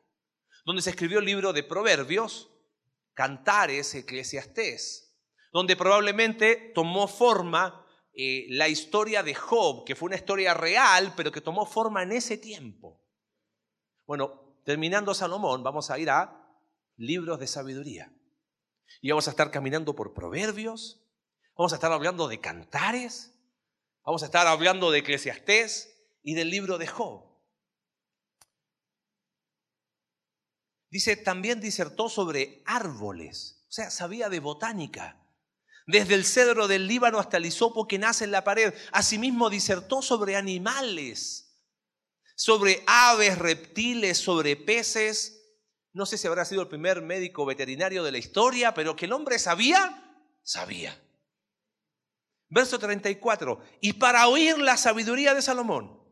[0.66, 2.50] donde se escribió el libro de Proverbios,
[3.14, 5.16] Cantares, Eclesiastés,
[5.50, 11.32] donde probablemente tomó forma eh, la historia de Job, que fue una historia real, pero
[11.32, 13.02] que tomó forma en ese tiempo.
[14.06, 16.46] Bueno, terminando Salomón, vamos a ir a
[16.96, 18.12] libros de sabiduría.
[19.00, 21.02] Y vamos a estar caminando por proverbios,
[21.56, 23.34] vamos a estar hablando de cantares,
[24.04, 25.95] vamos a estar hablando de Eclesiastés
[26.26, 27.22] y del libro de Job.
[30.90, 35.24] Dice, también disertó sobre árboles, o sea, sabía de botánica,
[35.86, 38.74] desde el cedro del Líbano hasta el hisopo que nace en la pared.
[38.90, 41.60] Asimismo disertó sobre animales,
[42.34, 45.44] sobre aves, reptiles, sobre peces,
[45.92, 49.12] no sé si habrá sido el primer médico veterinario de la historia, pero que el
[49.12, 51.00] hombre sabía, sabía.
[52.48, 53.60] Verso 34.
[53.80, 56.05] Y para oír la sabiduría de Salomón,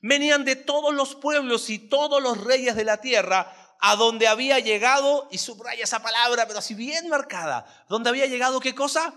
[0.00, 4.58] venían de todos los pueblos y todos los reyes de la tierra a donde había
[4.58, 9.14] llegado, y subraya esa palabra, pero así bien marcada, donde había llegado qué cosa?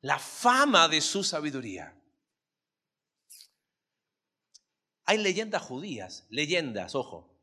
[0.00, 2.00] La fama de su sabiduría.
[5.04, 7.40] Hay leyendas judías, leyendas, ojo,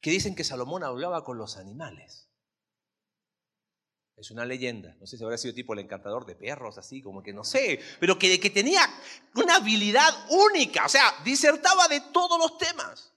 [0.00, 2.25] que dicen que Salomón hablaba con los animales.
[4.16, 4.96] Es una leyenda.
[4.98, 7.78] No sé si habrá sido tipo el encantador de perros, así como que no sé,
[8.00, 8.80] pero que, que tenía
[9.34, 13.12] una habilidad única, o sea, disertaba de todos los temas.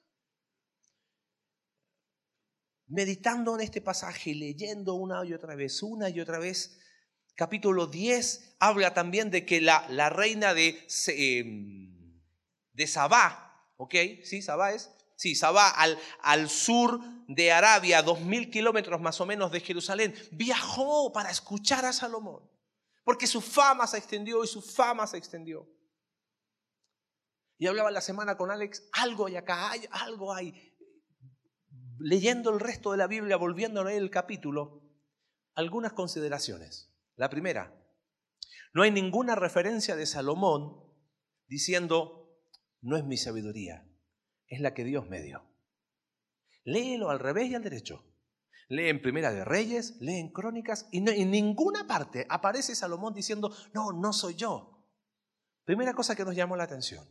[2.87, 6.79] Meditando en este pasaje, leyendo una y otra vez, una y otra vez,
[7.35, 12.19] capítulo 10 habla también de que la, la reina de, em,
[12.73, 13.95] de Sabá, ¿ok?
[14.23, 19.25] Sí, Sabá es Sí, Sabá, al, al sur de Arabia, dos mil kilómetros más o
[19.25, 22.49] menos de Jerusalén, viajó para escuchar a Salomón,
[23.03, 25.69] porque su fama se extendió y su fama se extendió.
[27.57, 30.73] Y hablaba la semana con Alex, algo hay acá, hay, algo hay.
[31.97, 34.89] Leyendo el resto de la Biblia, volviendo a leer el capítulo,
[35.53, 36.95] algunas consideraciones.
[37.17, 37.77] La primera,
[38.73, 40.81] no hay ninguna referencia de Salomón
[41.45, 42.39] diciendo,
[42.79, 43.88] no es mi sabiduría,
[44.49, 45.43] es la que Dios me dio.
[46.63, 48.03] Léelo al revés y al derecho.
[48.67, 53.51] Lee en Primera de Reyes, lee en Crónicas y en ninguna parte aparece Salomón diciendo,
[53.73, 54.85] no, no soy yo.
[55.65, 57.07] Primera cosa que nos llamó la atención.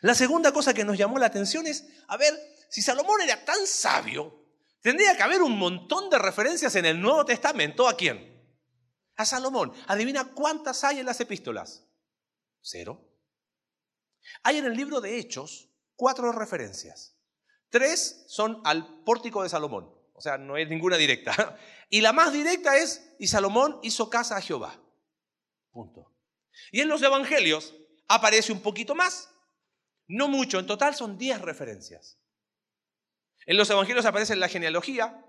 [0.00, 2.34] La segunda cosa que nos llamó la atención es, a ver,
[2.68, 4.46] si Salomón era tan sabio,
[4.80, 7.88] tendría que haber un montón de referencias en el Nuevo Testamento.
[7.88, 8.44] ¿A quién?
[9.16, 9.72] A Salomón.
[9.86, 11.86] Adivina cuántas hay en las epístolas.
[12.60, 13.08] Cero.
[14.42, 17.16] Hay en el libro de Hechos cuatro referencias.
[17.70, 21.58] Tres son al pórtico de Salomón, o sea, no es ninguna directa.
[21.88, 24.82] Y la más directa es, y Salomón hizo casa a Jehová.
[25.70, 26.12] Punto.
[26.72, 27.76] Y en los evangelios
[28.08, 29.30] aparece un poquito más,
[30.08, 32.18] no mucho, en total son diez referencias.
[33.46, 35.24] En los evangelios aparece la genealogía,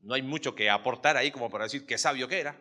[0.00, 2.58] no hay mucho que aportar ahí como para decir qué sabio que era.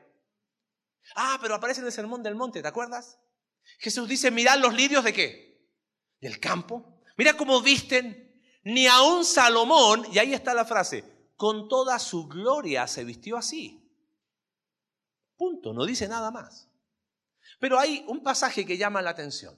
[1.15, 3.19] Ah, pero aparece en el Sermón del Monte, ¿te acuerdas?
[3.79, 5.54] Jesús dice, mirad los lirios de qué?
[6.25, 7.03] Del campo.
[7.17, 11.03] Mira cómo visten, ni aun Salomón, y ahí está la frase,
[11.37, 13.87] con toda su gloria se vistió así.
[15.37, 16.67] Punto, no dice nada más.
[17.59, 19.55] Pero hay un pasaje que llama la atención.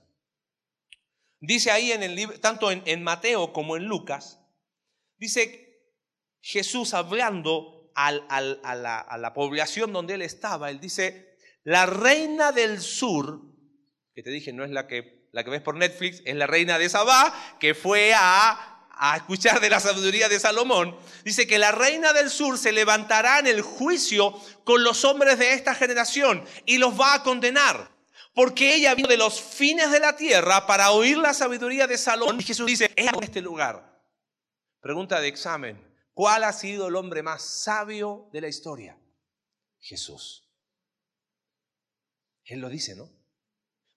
[1.39, 4.41] Dice ahí en el libro, tanto en, Mateo como en Lucas,
[5.17, 5.85] dice
[6.41, 12.81] Jesús hablando a, la, a la población donde él estaba, él dice, la reina del
[12.81, 13.41] sur,
[14.13, 16.79] que te dije no es la que la que ves por Netflix, es la reina
[16.79, 20.97] de Sabá, que fue a, escuchar de la sabiduría de Salomón.
[21.23, 25.53] Dice que la reina del sur se levantará en el juicio con los hombres de
[25.53, 27.91] esta generación y los va a condenar.
[28.33, 32.39] Porque ella vino de los fines de la tierra para oír la sabiduría de Salomón.
[32.39, 34.01] Y Jesús dice, en este lugar.
[34.81, 35.79] Pregunta de examen.
[36.13, 38.97] ¿Cuál ha sido el hombre más sabio de la historia?
[39.79, 40.49] Jesús.
[42.43, 43.07] Él lo dice, ¿no?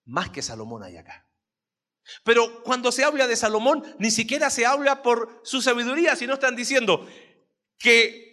[0.05, 1.20] Más que Salomón hay acá.
[2.23, 6.55] Pero cuando se habla de Salomón, ni siquiera se habla por su sabiduría, sino están
[6.55, 7.07] diciendo
[7.77, 8.31] que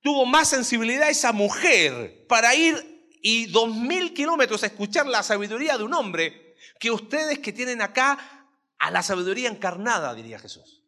[0.00, 5.76] tuvo más sensibilidad esa mujer para ir y dos mil kilómetros a escuchar la sabiduría
[5.76, 8.46] de un hombre que ustedes que tienen acá
[8.78, 10.84] a la sabiduría encarnada, diría Jesús.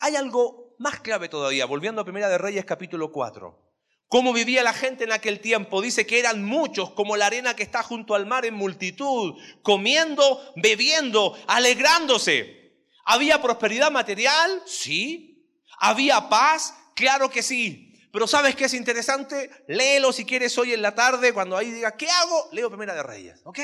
[0.00, 3.63] Hay algo más clave todavía, volviendo a Primera de Reyes capítulo 4
[4.08, 5.82] cómo vivía la gente en aquel tiempo.
[5.82, 10.40] Dice que eran muchos, como la arena que está junto al mar en multitud, comiendo,
[10.56, 12.64] bebiendo, alegrándose.
[13.04, 14.62] ¿Había prosperidad material?
[14.66, 15.48] Sí.
[15.78, 16.74] ¿Había paz?
[16.94, 17.92] Claro que sí.
[18.12, 19.50] Pero ¿sabes qué es interesante?
[19.66, 22.48] Léelo si quieres hoy en la tarde, cuando ahí diga, ¿qué hago?
[22.52, 23.58] Leo Primera de Reyes, ¿ok?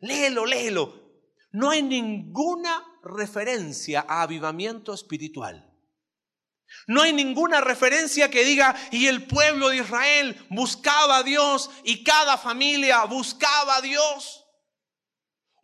[0.00, 1.02] Léelo, léelo.
[1.52, 5.72] no hay ninguna referencia a avivamiento espiritual.
[6.86, 12.04] No hay ninguna referencia que diga, y el pueblo de Israel buscaba a Dios y
[12.04, 14.44] cada familia buscaba a Dios.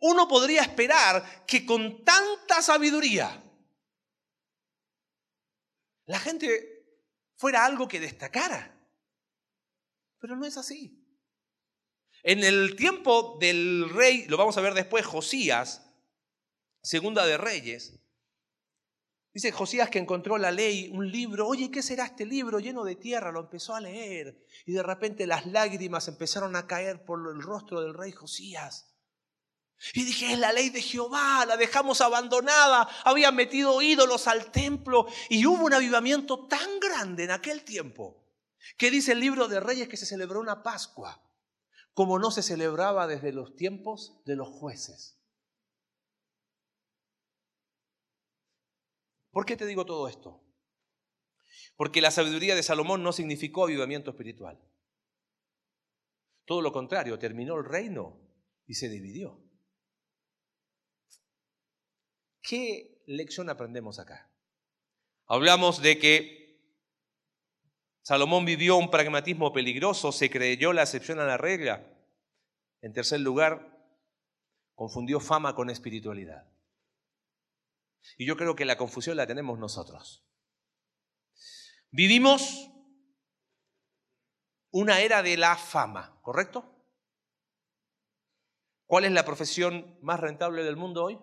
[0.01, 3.41] Uno podría esperar que con tanta sabiduría
[6.05, 6.73] la gente
[7.37, 8.77] fuera algo que destacara.
[10.19, 10.99] Pero no es así.
[12.23, 15.89] En el tiempo del rey, lo vamos a ver después, Josías,
[16.81, 17.99] segunda de Reyes,
[19.33, 22.95] Dice Josías que encontró la ley, un libro, oye, ¿qué será este libro lleno de
[22.95, 23.31] tierra?
[23.31, 27.81] Lo empezó a leer y de repente las lágrimas empezaron a caer por el rostro
[27.81, 28.93] del rey Josías.
[29.93, 35.07] Y dije, es la ley de Jehová, la dejamos abandonada, habían metido ídolos al templo
[35.29, 38.23] y hubo un avivamiento tan grande en aquel tiempo
[38.77, 41.21] que dice el libro de Reyes que se celebró una Pascua
[41.93, 45.19] como no se celebraba desde los tiempos de los jueces.
[49.33, 50.41] ¿Por qué te digo todo esto?
[51.75, 54.61] Porque la sabiduría de Salomón no significó avivamiento espiritual.
[56.45, 58.21] Todo lo contrario, terminó el reino
[58.67, 59.43] y se dividió.
[62.43, 64.31] ¿Qué lección aprendemos acá?
[65.25, 66.61] Hablamos de que
[68.03, 71.89] Salomón vivió un pragmatismo peligroso, se creyó la excepción a la regla.
[72.81, 73.83] En tercer lugar,
[74.75, 76.52] confundió fama con espiritualidad.
[78.17, 80.25] Y yo creo que la confusión la tenemos nosotros.
[81.91, 82.69] Vivimos
[84.71, 86.73] una era de la fama, ¿correcto?
[88.85, 91.19] ¿Cuál es la profesión más rentable del mundo hoy?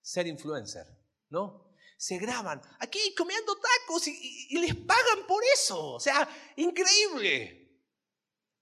[0.00, 0.86] Ser influencer,
[1.30, 1.74] ¿no?
[1.96, 5.94] Se graban aquí comiendo tacos y, y les pagan por eso.
[5.94, 7.82] O sea, increíble.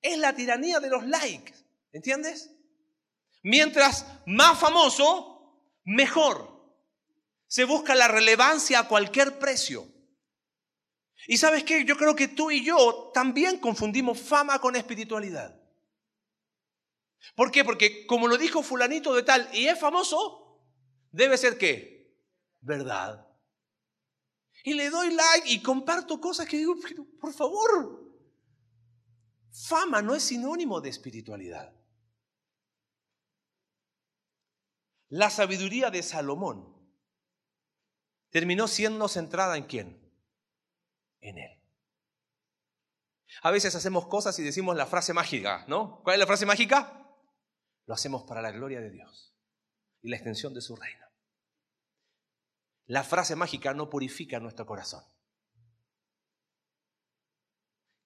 [0.00, 1.54] Es la tiranía de los likes,
[1.92, 2.50] ¿entiendes?
[3.42, 5.35] Mientras más famoso,
[5.86, 6.54] mejor.
[7.46, 9.86] Se busca la relevancia a cualquier precio.
[11.26, 15.58] Y sabes qué, yo creo que tú y yo también confundimos fama con espiritualidad.
[17.34, 17.64] ¿Por qué?
[17.64, 20.60] Porque como lo dijo fulanito de tal y es famoso,
[21.10, 22.14] debe ser qué?
[22.60, 23.26] Verdad.
[24.64, 26.76] Y le doy like y comparto cosas que digo,
[27.20, 28.12] por favor,
[29.50, 31.75] fama no es sinónimo de espiritualidad.
[35.08, 36.74] La sabiduría de Salomón
[38.30, 40.12] terminó siendo centrada en quién?
[41.20, 41.62] En él.
[43.42, 46.02] A veces hacemos cosas y decimos la frase mágica, ¿no?
[46.02, 47.06] ¿Cuál es la frase mágica?
[47.86, 49.36] Lo hacemos para la gloria de Dios
[50.02, 51.06] y la extensión de su reino.
[52.86, 55.04] La frase mágica no purifica nuestro corazón.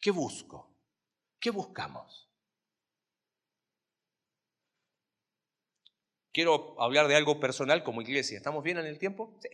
[0.01, 0.79] ¿Qué busco?
[1.39, 2.30] ¿Qué buscamos?
[6.33, 8.37] Quiero hablar de algo personal como iglesia.
[8.37, 9.37] ¿Estamos bien en el tiempo?
[9.41, 9.49] Sí.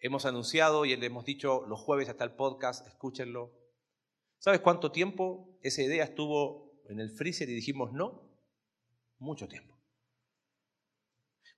[0.00, 3.52] Hemos anunciado y le hemos dicho los jueves hasta el podcast, escúchenlo.
[4.38, 8.30] ¿Sabes cuánto tiempo esa idea estuvo en el freezer y dijimos no?
[9.18, 9.74] Mucho tiempo.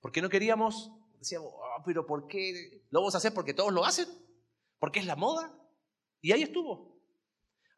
[0.01, 3.35] Porque no queríamos, decíamos, ah, pero ¿por qué lo vamos a hacer?
[3.35, 4.07] Porque todos lo hacen,
[4.79, 5.53] porque es la moda.
[6.21, 7.01] Y ahí estuvo.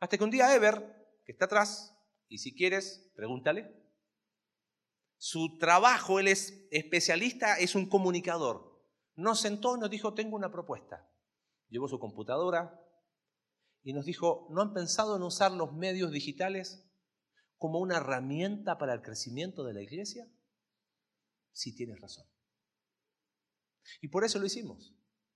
[0.00, 0.84] Hasta que un día Ever,
[1.24, 1.97] que está atrás,
[2.28, 3.74] y si quieres, pregúntale.
[5.16, 8.80] Su trabajo, él es especialista, es un comunicador.
[9.16, 11.10] Nos sentó y nos dijo, tengo una propuesta.
[11.68, 12.80] Llevó su computadora
[13.82, 16.88] y nos dijo, ¿no han pensado en usar los medios digitales
[17.56, 20.30] como una herramienta para el crecimiento de la iglesia?
[21.52, 22.26] Sí, tienes razón.
[24.00, 24.94] Y por eso lo hicimos.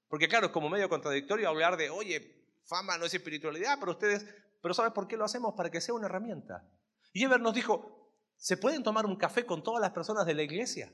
[0.09, 4.27] Porque claro, es como medio contradictorio hablar de, oye, fama no es espiritualidad, pero ustedes,
[4.61, 5.55] pero ¿sabes por qué lo hacemos?
[5.57, 6.71] Para que sea una herramienta.
[7.13, 10.43] Y Eber nos dijo, ¿se pueden tomar un café con todas las personas de la
[10.43, 10.93] iglesia?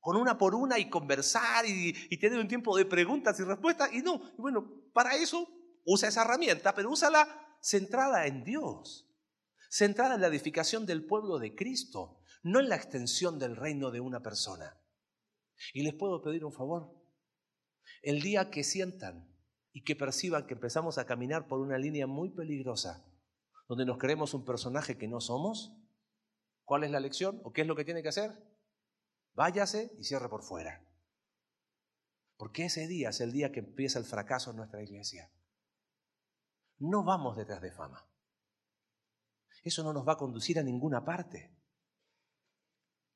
[0.00, 3.92] Con una por una y conversar y, tener un tiempo de preguntas y respuestas.
[3.92, 5.48] Y no, bueno, para eso
[5.84, 9.08] usa esa herramienta, pero úsala centrada en Dios,
[9.70, 14.00] centrada en la edificación del pueblo de Cristo, no en la extensión del reino de
[14.00, 14.78] una persona.
[15.72, 16.94] Y les puedo pedir un favor.
[18.02, 19.30] El día que sientan
[19.72, 23.04] y que perciban que empezamos a caminar por una línea muy peligrosa,
[23.66, 25.72] donde nos creemos un personaje que no somos,
[26.64, 27.40] ¿cuál es la lección?
[27.44, 28.32] ¿O qué es lo que tiene que hacer?
[29.34, 30.86] Váyase y cierre por fuera.
[32.36, 35.30] Porque ese día es el día que empieza el fracaso en nuestra iglesia.
[36.78, 38.06] No vamos detrás de fama.
[39.62, 41.50] Eso no nos va a conducir a ninguna parte.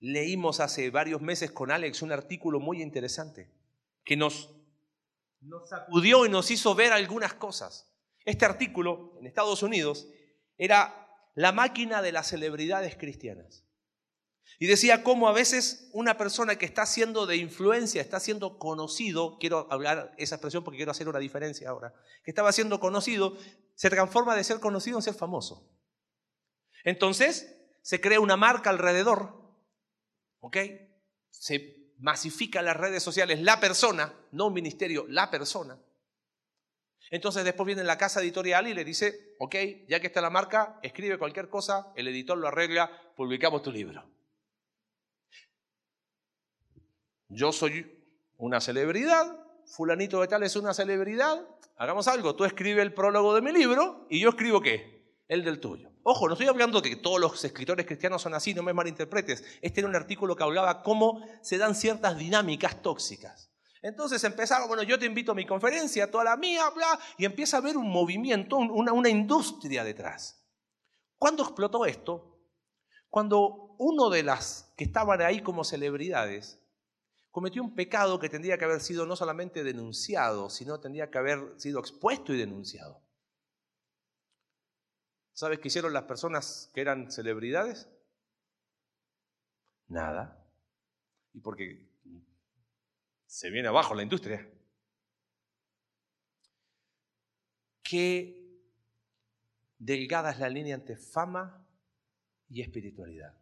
[0.00, 3.52] Leímos hace varios meses con Alex un artículo muy interesante
[4.04, 4.54] que nos,
[5.40, 7.92] nos sacudió y nos hizo ver algunas cosas.
[8.24, 10.08] Este artículo en Estados Unidos
[10.58, 13.64] era la máquina de las celebridades cristianas.
[14.58, 19.38] Y decía cómo a veces una persona que está siendo de influencia, está siendo conocido,
[19.38, 21.94] quiero hablar esa expresión porque quiero hacer una diferencia ahora,
[22.24, 23.36] que estaba siendo conocido,
[23.74, 25.70] se transforma de ser conocido en ser famoso.
[26.82, 29.32] Entonces, se crea una marca alrededor,
[30.40, 30.56] ¿ok?
[31.30, 35.78] Se masifica las redes sociales la persona, no un ministerio, la persona.
[37.10, 39.54] Entonces después viene la casa editorial y le dice, ok,
[39.88, 44.04] ya que está la marca, escribe cualquier cosa, el editor lo arregla, publicamos tu libro.
[47.28, 47.98] Yo soy
[48.36, 49.26] una celebridad,
[49.66, 51.46] fulanito de tal es una celebridad,
[51.76, 54.98] hagamos algo, tú escribe el prólogo de mi libro y yo escribo qué?
[55.28, 55.90] El del tuyo.
[56.02, 59.44] Ojo, no estoy hablando de que todos los escritores cristianos son así, no me malinterpretes.
[59.60, 63.47] Este era un artículo que hablaba cómo se dan ciertas dinámicas tóxicas.
[63.82, 67.56] Entonces empezaba, bueno, yo te invito a mi conferencia, toda la mía, bla, y empieza
[67.56, 70.44] a haber un movimiento, una, una industria detrás.
[71.16, 72.40] ¿Cuándo explotó esto?
[73.08, 76.60] Cuando uno de las que estaban ahí como celebridades
[77.30, 81.54] cometió un pecado que tendría que haber sido no solamente denunciado, sino tendría que haber
[81.56, 83.02] sido expuesto y denunciado.
[85.32, 87.88] ¿Sabes qué hicieron las personas que eran celebridades?
[89.86, 90.44] Nada.
[91.32, 91.87] Y porque
[93.28, 94.50] se viene abajo la industria.
[97.82, 98.58] Qué
[99.78, 101.66] delgada es la línea entre fama
[102.48, 103.38] y espiritualidad.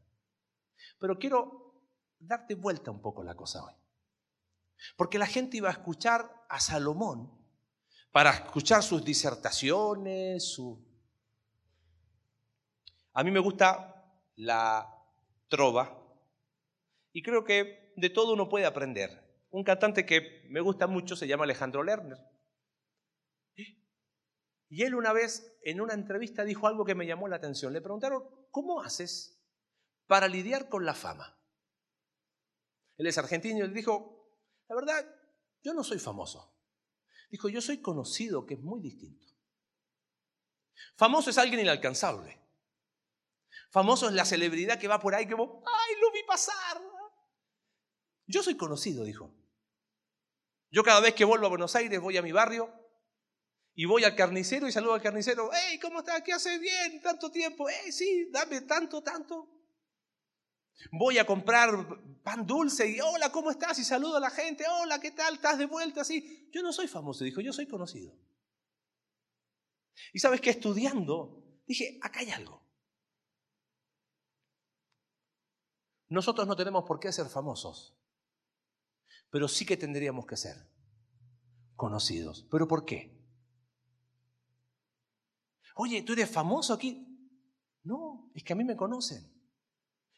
[0.98, 3.74] Pero quiero darte vuelta un poco la cosa hoy.
[4.96, 7.32] Porque la gente iba a escuchar a Salomón
[8.10, 10.84] para escuchar sus disertaciones, su...
[13.12, 14.92] A mí me gusta la
[15.48, 16.02] trova
[17.12, 19.25] y creo que de todo uno puede aprender.
[19.50, 22.18] Un cantante que me gusta mucho se llama Alejandro Lerner.
[24.68, 27.72] Y él una vez en una entrevista dijo algo que me llamó la atención.
[27.72, 29.40] Le preguntaron, ¿cómo haces
[30.06, 31.40] para lidiar con la fama?
[32.96, 34.28] Él es argentino y dijo,
[34.68, 35.06] la verdad,
[35.62, 36.56] yo no soy famoso.
[37.30, 39.26] Dijo, yo soy conocido, que es muy distinto.
[40.96, 42.40] Famoso es alguien inalcanzable.
[43.70, 46.80] Famoso es la celebridad que va por ahí que ¡ay, lo vi pasar!
[48.26, 49.34] Yo soy conocido, dijo.
[50.70, 52.72] Yo cada vez que vuelvo a Buenos Aires voy a mi barrio
[53.74, 55.50] y voy al carnicero y saludo al carnicero.
[55.52, 56.22] ¡Hey, ¿cómo estás?
[56.22, 57.00] ¿Qué haces bien?
[57.00, 57.68] Tanto tiempo.
[57.68, 59.52] ¡Hey, sí, dame tanto, tanto!
[60.90, 63.78] Voy a comprar pan dulce y hola, ¿cómo estás?
[63.78, 65.34] Y saludo a la gente, hola, ¿qué tal?
[65.34, 66.02] ¿Estás de vuelta?
[66.02, 66.50] Así.
[66.52, 68.14] Yo no soy famoso, dijo, yo soy conocido.
[70.12, 72.62] Y sabes que estudiando, dije, acá hay algo.
[76.08, 77.96] Nosotros no tenemos por qué ser famosos,
[79.30, 80.56] pero sí que tendríamos que ser
[81.74, 82.46] conocidos.
[82.50, 83.16] ¿Pero por qué?
[85.76, 87.06] Oye, ¿tú eres famoso aquí?
[87.82, 89.30] No, es que a mí me conocen.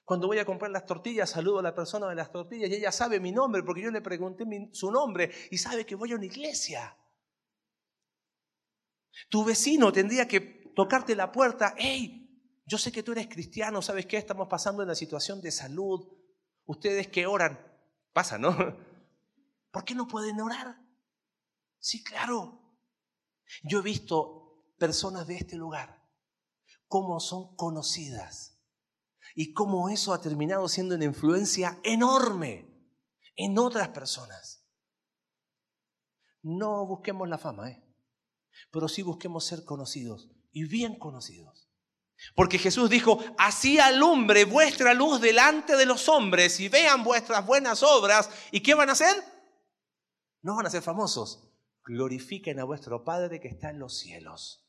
[0.04, 2.92] Cuando voy a comprar las tortillas, saludo a la persona de las tortillas y ella
[2.92, 6.24] sabe mi nombre porque yo le pregunté su nombre y sabe que voy a una
[6.24, 6.96] iglesia.
[9.28, 10.40] Tu vecino tendría que
[10.74, 12.24] tocarte la puerta, hey,
[12.64, 14.16] yo sé que tú eres cristiano, ¿sabes qué?
[14.16, 16.08] Estamos pasando en una situación de salud.
[16.66, 17.58] Ustedes que oran,
[18.12, 18.87] pasa, ¿no?
[19.70, 20.80] ¿Por qué no pueden orar?
[21.78, 22.60] Sí, claro.
[23.62, 26.02] Yo he visto personas de este lugar,
[26.86, 28.58] cómo son conocidas
[29.34, 32.68] y cómo eso ha terminado siendo una influencia enorme
[33.36, 34.64] en otras personas.
[36.42, 37.84] No busquemos la fama, ¿eh?
[38.70, 41.68] pero sí busquemos ser conocidos y bien conocidos.
[42.34, 47.82] Porque Jesús dijo, así alumbre vuestra luz delante de los hombres y vean vuestras buenas
[47.82, 48.28] obras.
[48.50, 49.14] ¿Y qué van a hacer?
[50.42, 51.52] No van a ser famosos.
[51.84, 54.68] Glorifiquen a vuestro Padre que está en los cielos.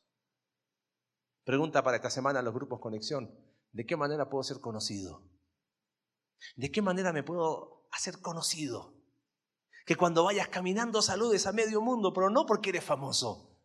[1.44, 3.34] Pregunta para esta semana a los grupos Conexión.
[3.72, 5.30] ¿De qué manera puedo ser conocido?
[6.56, 8.96] ¿De qué manera me puedo hacer conocido?
[9.86, 13.60] Que cuando vayas caminando saludes a medio mundo, pero no porque eres famoso,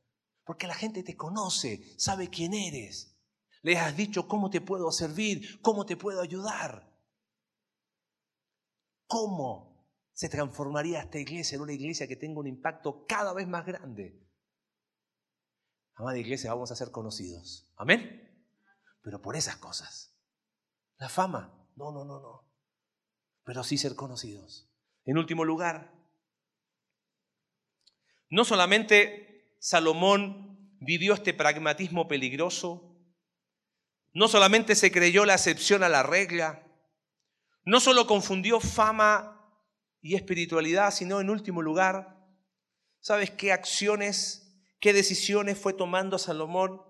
[0.45, 3.19] porque la gente te conoce, sabe quién eres.
[3.63, 6.91] Le has dicho cómo te puedo servir, cómo te puedo ayudar.
[9.07, 9.74] ¿Cómo
[10.15, 14.19] se transformaría esta iglesia en una iglesia que tenga un impacto cada vez más grande?
[15.97, 17.71] Amada iglesia, vamos a ser conocidos.
[17.77, 18.25] Amén
[19.05, 20.17] pero por esas cosas.
[20.97, 22.51] La fama, no, no, no, no.
[23.45, 24.73] Pero sí ser conocidos.
[25.05, 25.93] En último lugar,
[28.31, 32.97] no solamente Salomón vivió este pragmatismo peligroso,
[34.15, 36.67] no solamente se creyó la excepción a la regla,
[37.67, 39.34] no solo confundió fama
[40.05, 42.17] y espiritualidad, sino en último lugar,
[43.01, 46.81] ¿sabes qué acciones, qué decisiones fue tomando Salomón?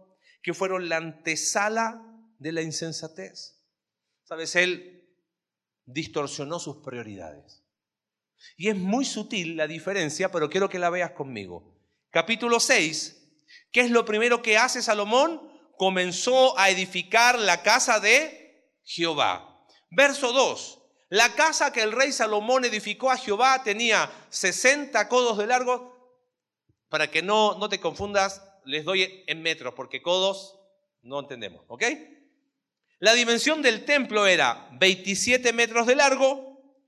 [0.45, 2.03] que fueron la antesala
[2.39, 3.65] de la insensatez.
[4.25, 5.09] Sabes, él
[5.87, 7.65] distorsionó sus prioridades.
[8.59, 11.81] Y es muy sutil la diferencia, pero quiero que la veas conmigo.
[12.11, 13.41] Capítulo 6,
[13.73, 15.51] ¿qué es lo primero que hace Salomón?
[15.79, 19.67] Comenzó a edificar la casa de Jehová.
[19.91, 25.47] Verso 2, la casa que el rey Salomón edificó a Jehová tenía 60 codos de
[25.47, 25.95] largo.
[26.89, 30.59] Para que no, no te confundas, les doy en metros, porque codos
[31.03, 31.85] no entendemos, ¿ok?
[33.01, 36.79] La dimensión del templo era 27 metros de largo,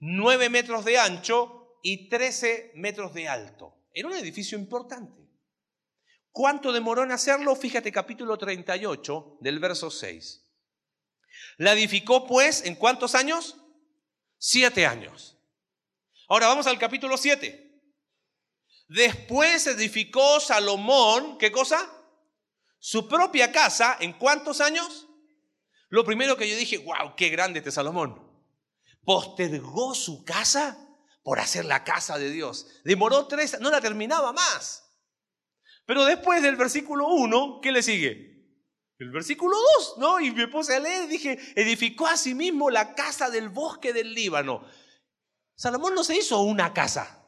[0.00, 3.74] 9 metros de ancho y 13 metros de alto.
[3.94, 5.22] Era un edificio importante.
[6.30, 7.54] ¿Cuánto demoró en hacerlo?
[7.54, 10.48] Fíjate capítulo 38 del verso 6.
[11.58, 13.61] La edificó pues en cuántos años?
[14.44, 15.38] Siete años.
[16.28, 17.80] Ahora vamos al capítulo 7.
[18.88, 21.88] Después edificó Salomón, ¿qué cosa?
[22.80, 25.06] Su propia casa, ¿en cuántos años?
[25.90, 28.20] Lo primero que yo dije, wow, qué grande este Salomón.
[29.04, 30.88] Postergó su casa
[31.22, 32.66] por hacer la casa de Dios.
[32.82, 34.82] Demoró tres, no la terminaba más.
[35.86, 38.31] Pero después del versículo 1, ¿qué le sigue?
[39.02, 40.20] El versículo 2, ¿no?
[40.20, 43.92] Y me puse a leer y dije, edificó a sí mismo la casa del bosque
[43.92, 44.64] del Líbano.
[45.56, 47.18] Salomón no se hizo una casa.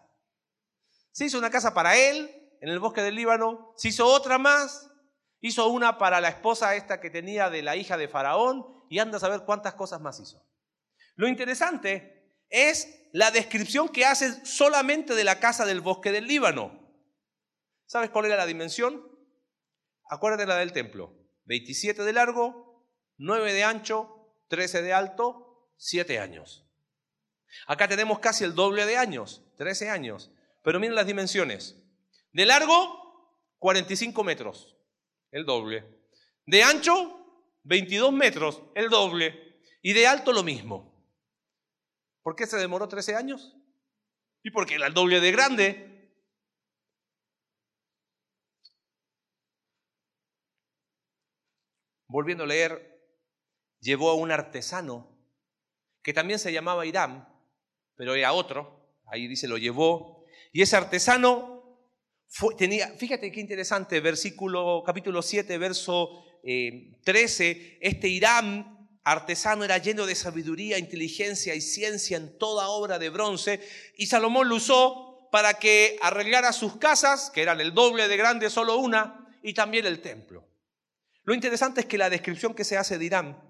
[1.10, 4.90] Se hizo una casa para él en el bosque del Líbano, se hizo otra más,
[5.40, 9.18] hizo una para la esposa esta que tenía de la hija de Faraón y anda
[9.18, 10.42] a saber cuántas cosas más hizo.
[11.16, 16.80] Lo interesante es la descripción que hace solamente de la casa del bosque del Líbano.
[17.86, 19.06] ¿Sabes cuál era la dimensión?
[20.08, 21.23] Acuérdate la del templo.
[21.44, 22.86] 27 de largo,
[23.18, 26.64] 9 de ancho, 13 de alto, 7 años.
[27.66, 30.30] Acá tenemos casi el doble de años, 13 años.
[30.62, 31.76] Pero miren las dimensiones.
[32.32, 34.76] De largo, 45 metros,
[35.30, 35.84] el doble.
[36.46, 39.60] De ancho, 22 metros, el doble.
[39.82, 40.94] Y de alto lo mismo.
[42.22, 43.54] ¿Por qué se demoró 13 años?
[44.42, 45.93] Y porque era el doble de grande.
[52.14, 52.96] Volviendo a leer,
[53.80, 55.18] llevó a un artesano
[56.00, 57.28] que también se llamaba Irán,
[57.96, 59.00] pero era otro.
[59.06, 60.24] Ahí dice, lo llevó.
[60.52, 61.76] Y ese artesano
[62.56, 66.24] tenía, fíjate qué interesante, versículo, capítulo 7, verso
[67.02, 73.00] 13, eh, este Irán artesano era lleno de sabiduría, inteligencia y ciencia en toda obra
[73.00, 73.60] de bronce,
[73.96, 78.50] y Salomón lo usó para que arreglara sus casas, que eran el doble de grande,
[78.50, 80.53] solo una, y también el templo.
[81.24, 83.42] Lo interesante es que la descripción que se hace de Irán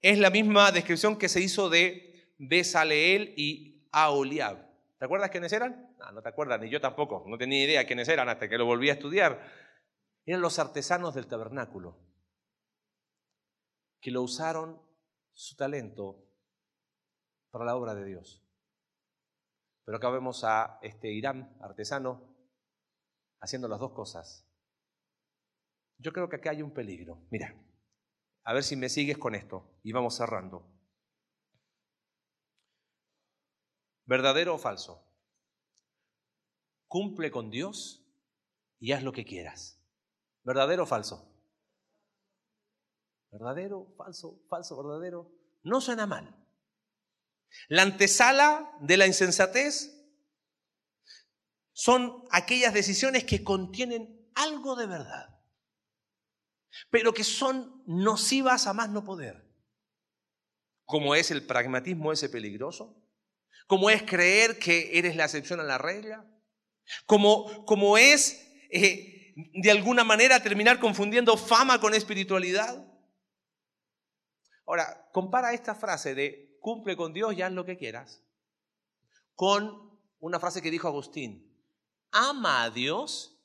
[0.00, 4.70] es la misma descripción que se hizo de Besaleel y Aholiab.
[4.98, 5.94] ¿Te acuerdas quiénes eran?
[5.98, 8.64] No, no te acuerdas, ni yo tampoco, no tenía idea quiénes eran hasta que lo
[8.64, 9.44] volví a estudiar.
[10.24, 11.98] Eran los artesanos del tabernáculo
[14.00, 14.80] que lo usaron
[15.32, 16.24] su talento
[17.50, 18.42] para la obra de Dios.
[19.84, 22.36] Pero acá vemos a este Irán artesano
[23.40, 24.49] haciendo las dos cosas.
[26.00, 27.26] Yo creo que acá hay un peligro.
[27.30, 27.54] Mira,
[28.44, 30.66] a ver si me sigues con esto y vamos cerrando.
[34.06, 35.06] ¿Verdadero o falso?
[36.88, 38.04] Cumple con Dios
[38.78, 39.78] y haz lo que quieras.
[40.42, 41.30] ¿Verdadero o falso?
[43.30, 45.30] ¿Verdadero, falso, falso, verdadero?
[45.62, 46.34] No suena mal.
[47.68, 49.96] La antesala de la insensatez
[51.72, 55.39] son aquellas decisiones que contienen algo de verdad,
[56.90, 59.46] pero que son nocivas a más no poder.
[60.84, 62.96] Como es el pragmatismo ese peligroso,
[63.66, 66.26] como es creer que eres la excepción a la regla,
[67.06, 72.84] como, es eh, de alguna manera terminar confundiendo fama con espiritualidad.
[74.66, 78.24] Ahora, compara esta frase de cumple con Dios y haz lo que quieras
[79.40, 81.50] con una frase que dijo Agustín,
[82.10, 83.42] ama a Dios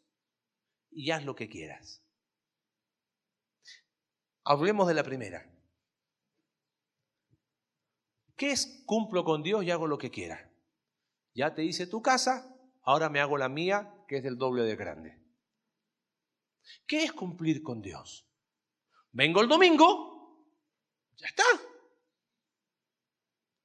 [0.91, 2.04] y haz lo que quieras.
[4.45, 5.51] Hablemos de la primera.
[8.37, 10.51] ¿Qué es cumplo con Dios y hago lo que quiera?
[11.33, 14.75] Ya te hice tu casa, ahora me hago la mía, que es del doble de
[14.75, 15.19] grande.
[16.85, 18.29] ¿Qué es cumplir con Dios?
[19.11, 20.47] Vengo el domingo,
[21.15, 21.43] ya está.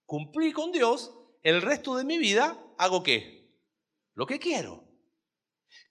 [0.06, 3.54] Cumplí con Dios, el resto de mi vida hago qué?
[4.14, 4.84] Lo que quiero.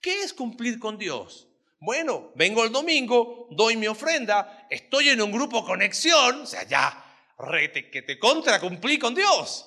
[0.00, 1.49] ¿Qué es cumplir con Dios?
[1.80, 7.02] Bueno, vengo el domingo, doy mi ofrenda, estoy en un grupo conexión, o sea, ya,
[7.38, 9.66] rete, que te contra, cumplí con Dios.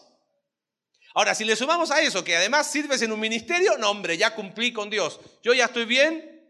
[1.15, 4.35] Ahora, si le sumamos a eso, que además sirves en un ministerio, no, hombre, ya
[4.35, 5.19] cumplí con Dios.
[5.41, 6.47] Yo ya estoy bien,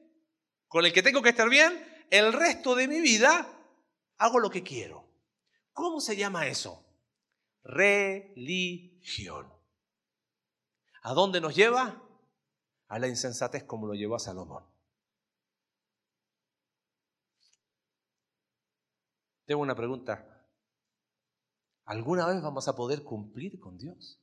[0.67, 3.47] con el que tengo que estar bien, el resto de mi vida
[4.17, 5.07] hago lo que quiero.
[5.71, 6.85] ¿Cómo se llama eso?
[7.63, 9.51] Religión.
[11.03, 12.03] ¿A dónde nos lleva?
[12.89, 14.72] A la insensatez como lo llevó a Salomón.
[19.45, 20.29] Tengo una pregunta.
[21.85, 24.21] ¿Alguna vez vamos a poder cumplir con Dios?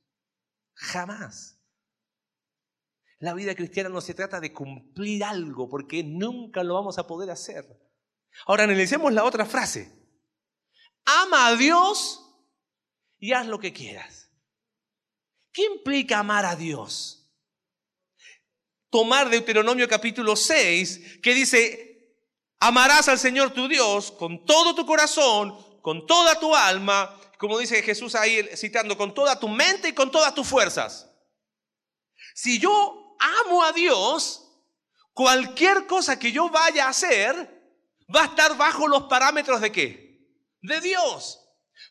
[0.73, 1.59] Jamás.
[3.19, 7.29] La vida cristiana no se trata de cumplir algo porque nunca lo vamos a poder
[7.29, 7.65] hacer.
[8.47, 9.95] Ahora analicemos la otra frase.
[11.05, 12.21] Ama a Dios
[13.19, 14.31] y haz lo que quieras.
[15.51, 17.31] ¿Qué implica amar a Dios?
[18.89, 21.90] Tomar Deuteronomio capítulo 6, que dice,
[22.61, 27.81] amarás al Señor tu Dios con todo tu corazón, con toda tu alma, como dice
[27.81, 31.09] Jesús ahí citando, con toda tu mente y con todas tus fuerzas.
[32.35, 34.47] Si yo amo a Dios,
[35.11, 37.35] cualquier cosa que yo vaya a hacer
[38.15, 40.27] va a estar bajo los parámetros de qué?
[40.61, 41.39] De Dios.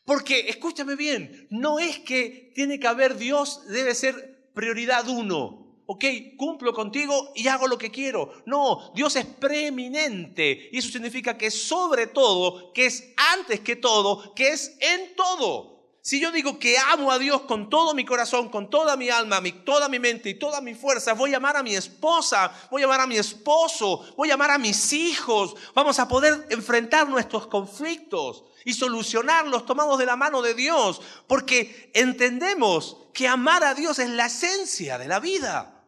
[0.05, 5.70] Porque, escúchame bien, no es que tiene que haber Dios, debe ser prioridad uno.
[5.85, 6.05] Ok,
[6.37, 8.31] cumplo contigo y hago lo que quiero.
[8.45, 10.69] No, Dios es preeminente.
[10.71, 15.80] Y eso significa que sobre todo, que es antes que todo, que es en todo.
[16.03, 19.39] Si yo digo que amo a Dios con todo mi corazón, con toda mi alma,
[19.63, 22.85] toda mi mente y toda mi fuerza, voy a amar a mi esposa, voy a
[22.85, 27.45] amar a mi esposo, voy a amar a mis hijos, vamos a poder enfrentar nuestros
[27.45, 33.99] conflictos y solucionarlos tomados de la mano de Dios, porque entendemos que amar a Dios
[33.99, 35.85] es la esencia de la vida.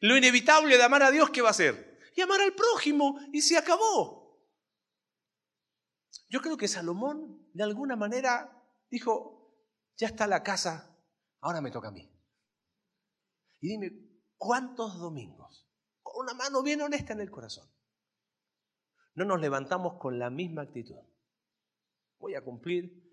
[0.00, 2.00] Lo inevitable de amar a Dios, ¿qué va a ser?
[2.16, 4.36] Y amar al prójimo, y se acabó.
[6.28, 8.57] Yo creo que Salomón, de alguna manera,
[8.90, 9.38] dijo,
[9.96, 10.96] ya está la casa,
[11.40, 12.10] ahora me toca a mí.
[13.60, 13.92] Y dime,
[14.36, 15.68] ¿cuántos domingos,
[16.02, 17.68] con una mano bien honesta en el corazón,
[19.14, 20.96] no nos levantamos con la misma actitud?
[22.18, 23.08] Voy a cumplir,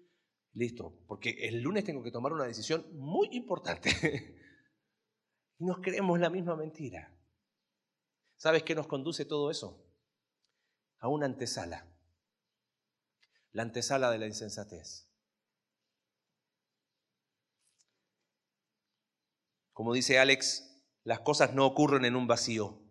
[0.54, 3.90] listo, porque el lunes tengo que tomar una decisión muy importante.
[5.58, 7.12] y nos creemos la misma mentira.
[8.38, 9.84] ¿Sabes qué nos conduce todo eso?
[11.00, 11.92] A una antesala.
[13.52, 15.10] La antesala de la insensatez.
[19.76, 20.74] Como dice Alex,
[21.04, 22.82] las cosas no ocurren en un vacío.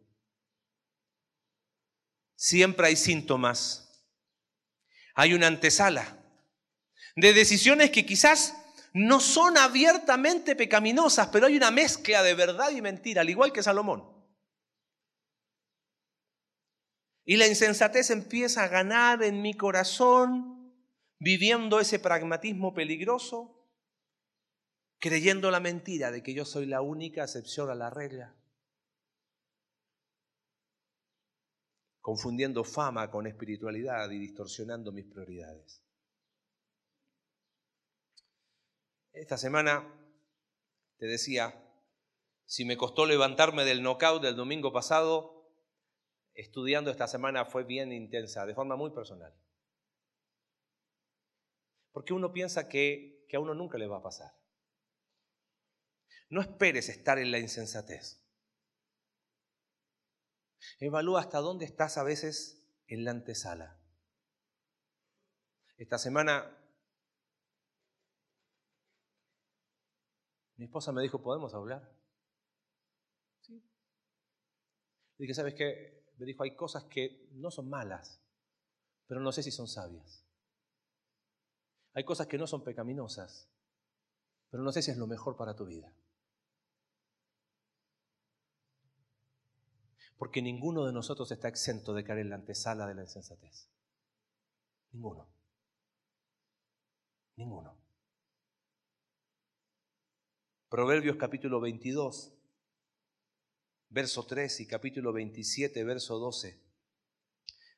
[2.36, 4.04] Siempre hay síntomas.
[5.14, 6.22] Hay una antesala
[7.16, 8.54] de decisiones que quizás
[8.92, 13.62] no son abiertamente pecaminosas, pero hay una mezcla de verdad y mentira, al igual que
[13.62, 14.04] Salomón.
[17.24, 20.70] Y la insensatez empieza a ganar en mi corazón,
[21.18, 23.63] viviendo ese pragmatismo peligroso,
[25.04, 28.34] creyendo la mentira de que yo soy la única excepción a la regla,
[32.00, 35.84] confundiendo fama con espiritualidad y distorsionando mis prioridades.
[39.12, 39.86] Esta semana
[40.96, 41.54] te decía,
[42.46, 45.52] si me costó levantarme del knockout del domingo pasado,
[46.32, 49.34] estudiando esta semana fue bien intensa, de forma muy personal.
[51.92, 54.43] Porque uno piensa que, que a uno nunca le va a pasar.
[56.34, 58.20] No esperes estar en la insensatez.
[60.80, 63.80] Evalúa hasta dónde estás a veces en la antesala.
[65.76, 66.58] Esta semana
[70.56, 71.96] mi esposa me dijo, ¿podemos hablar?
[73.42, 73.64] Sí.
[75.18, 76.04] dije, ¿sabes qué?
[76.16, 78.20] Me dijo, hay cosas que no son malas,
[79.06, 80.26] pero no sé si son sabias.
[81.92, 83.48] Hay cosas que no son pecaminosas,
[84.50, 85.94] pero no sé si es lo mejor para tu vida.
[90.24, 93.68] Porque ninguno de nosotros está exento de caer en la antesala de la insensatez.
[94.92, 95.30] Ninguno.
[97.36, 97.78] Ninguno.
[100.70, 102.38] Proverbios capítulo 22,
[103.90, 106.58] verso 3 y capítulo 27, verso 12.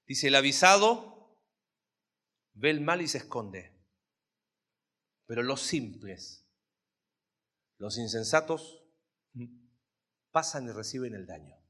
[0.07, 1.37] Dice, el avisado
[2.53, 3.77] ve el mal y se esconde,
[5.27, 6.49] pero los simples,
[7.79, 8.85] los insensatos,
[10.31, 11.66] pasan y reciben el daño.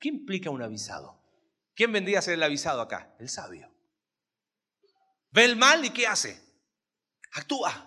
[0.00, 1.20] ¿Qué implica un avisado?
[1.74, 3.14] ¿Quién vendría a ser el avisado acá?
[3.20, 3.70] El sabio.
[5.30, 6.42] Ve el mal y ¿qué hace?
[7.32, 7.86] Actúa.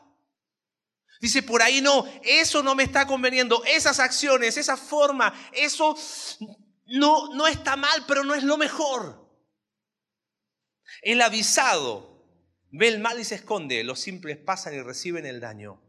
[1.20, 5.96] Dice, por ahí no, eso no me está conveniendo, esas acciones, esa forma, eso
[6.88, 9.24] no, no está mal, pero no es lo mejor.
[11.02, 12.26] El avisado
[12.72, 15.82] ve el mal y se esconde, los simples pasan y reciben el daño.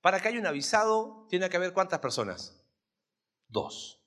[0.00, 2.59] Para que haya un avisado, tiene que haber cuántas personas?
[3.50, 4.00] Dos.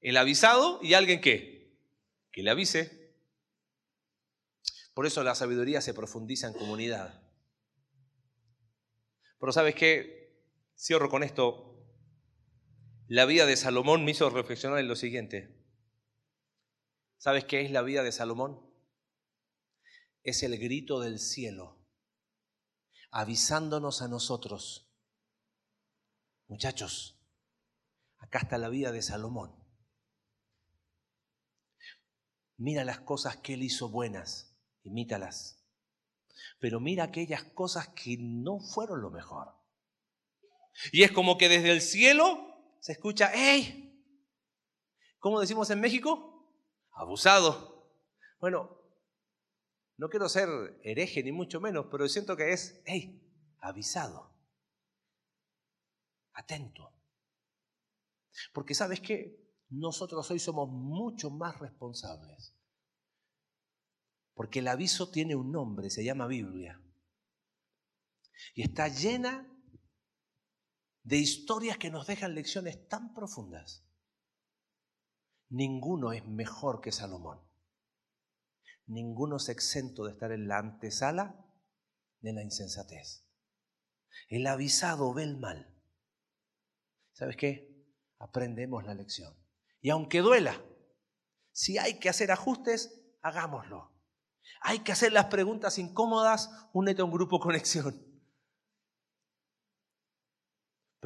[0.00, 1.78] El avisado y alguien que,
[2.32, 3.14] que le avise.
[4.94, 7.22] Por eso la sabiduría se profundiza en comunidad.
[9.38, 10.42] Pero sabes qué,
[10.76, 11.76] cierro con esto.
[13.08, 15.54] La vida de Salomón me hizo reflexionar en lo siguiente.
[17.18, 18.60] ¿Sabes qué es la vida de Salomón?
[20.22, 21.78] Es el grito del cielo,
[23.10, 24.90] avisándonos a nosotros.
[26.48, 27.15] Muchachos,
[28.26, 29.54] acá está la vida de Salomón.
[32.56, 35.64] Mira las cosas que él hizo buenas, imítalas.
[36.58, 39.54] Pero mira aquellas cosas que no fueron lo mejor.
[40.92, 43.82] Y es como que desde el cielo se escucha, ¡hey!
[45.18, 46.50] ¿Cómo decimos en México?
[46.92, 47.90] Abusado.
[48.40, 48.80] Bueno,
[49.96, 50.48] no quiero ser
[50.82, 53.22] hereje ni mucho menos, pero siento que es, ¡hey!
[53.60, 54.34] Avisado.
[56.32, 56.95] Atento.
[58.52, 59.46] Porque sabes qué?
[59.68, 62.54] Nosotros hoy somos mucho más responsables.
[64.34, 66.80] Porque el aviso tiene un nombre, se llama Biblia.
[68.54, 69.50] Y está llena
[71.02, 73.84] de historias que nos dejan lecciones tan profundas.
[75.48, 77.40] Ninguno es mejor que Salomón.
[78.86, 81.44] Ninguno es exento de estar en la antesala
[82.20, 83.24] de la insensatez.
[84.28, 85.72] El avisado ve el mal.
[87.12, 87.75] ¿Sabes qué?
[88.18, 89.34] Aprendemos la lección.
[89.80, 90.60] Y aunque duela,
[91.52, 93.92] si hay que hacer ajustes, hagámoslo.
[94.60, 98.06] Hay que hacer las preguntas incómodas, únete a un grupo conexión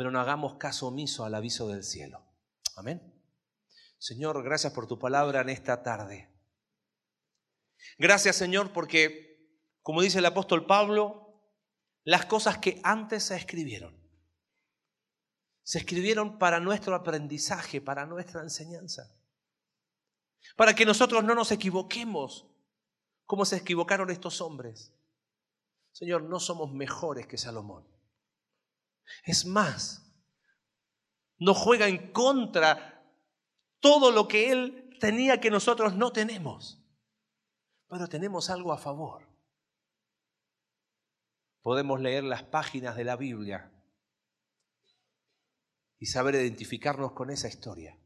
[0.01, 2.25] pero no hagamos caso omiso al aviso del cielo.
[2.75, 3.03] Amén.
[3.99, 6.35] Señor, gracias por tu palabra en esta tarde.
[7.99, 11.45] Gracias, Señor, porque, como dice el apóstol Pablo,
[12.03, 14.00] las cosas que antes se escribieron,
[15.71, 19.16] se escribieron para nuestro aprendizaje, para nuestra enseñanza,
[20.57, 22.45] para que nosotros no nos equivoquemos
[23.25, 24.93] como se equivocaron estos hombres.
[25.93, 27.87] Señor, no somos mejores que Salomón.
[29.23, 30.12] Es más,
[31.39, 33.09] nos juega en contra
[33.79, 36.85] todo lo que Él tenía que nosotros no tenemos.
[37.87, 39.25] Pero tenemos algo a favor.
[41.62, 43.71] Podemos leer las páginas de la Biblia
[46.01, 47.97] y saber identificarnos con esa historia.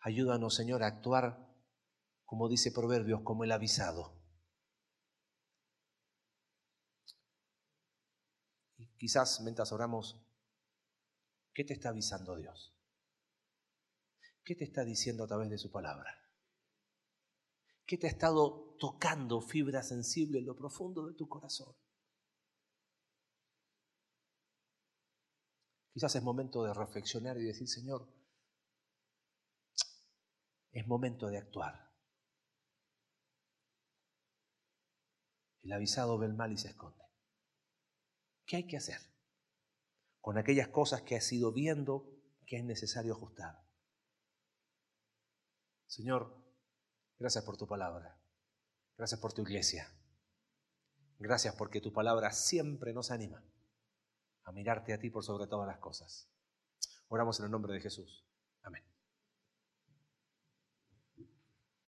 [0.00, 1.48] Ayúdanos, Señor, a actuar,
[2.24, 4.20] como dice Proverbios, como el avisado.
[8.98, 10.20] Quizás mientras oramos,
[11.54, 12.74] ¿qué te está avisando Dios?
[14.42, 16.28] ¿Qué te está diciendo a través de su palabra?
[17.86, 21.76] ¿Qué te ha estado tocando fibra sensible en lo profundo de tu corazón?
[25.98, 28.08] Quizás es momento de reflexionar y decir, Señor,
[30.70, 31.92] es momento de actuar.
[35.64, 37.02] El avisado ve el mal y se esconde.
[38.46, 39.00] ¿Qué hay que hacer
[40.20, 42.08] con aquellas cosas que has ido viendo
[42.46, 43.66] que es necesario ajustar?
[45.88, 46.32] Señor,
[47.18, 48.22] gracias por tu palabra.
[48.96, 49.92] Gracias por tu iglesia.
[51.18, 53.42] Gracias porque tu palabra siempre nos anima
[54.48, 56.26] a mirarte a ti por sobre todas las cosas.
[57.08, 58.27] Oramos en el nombre de Jesús.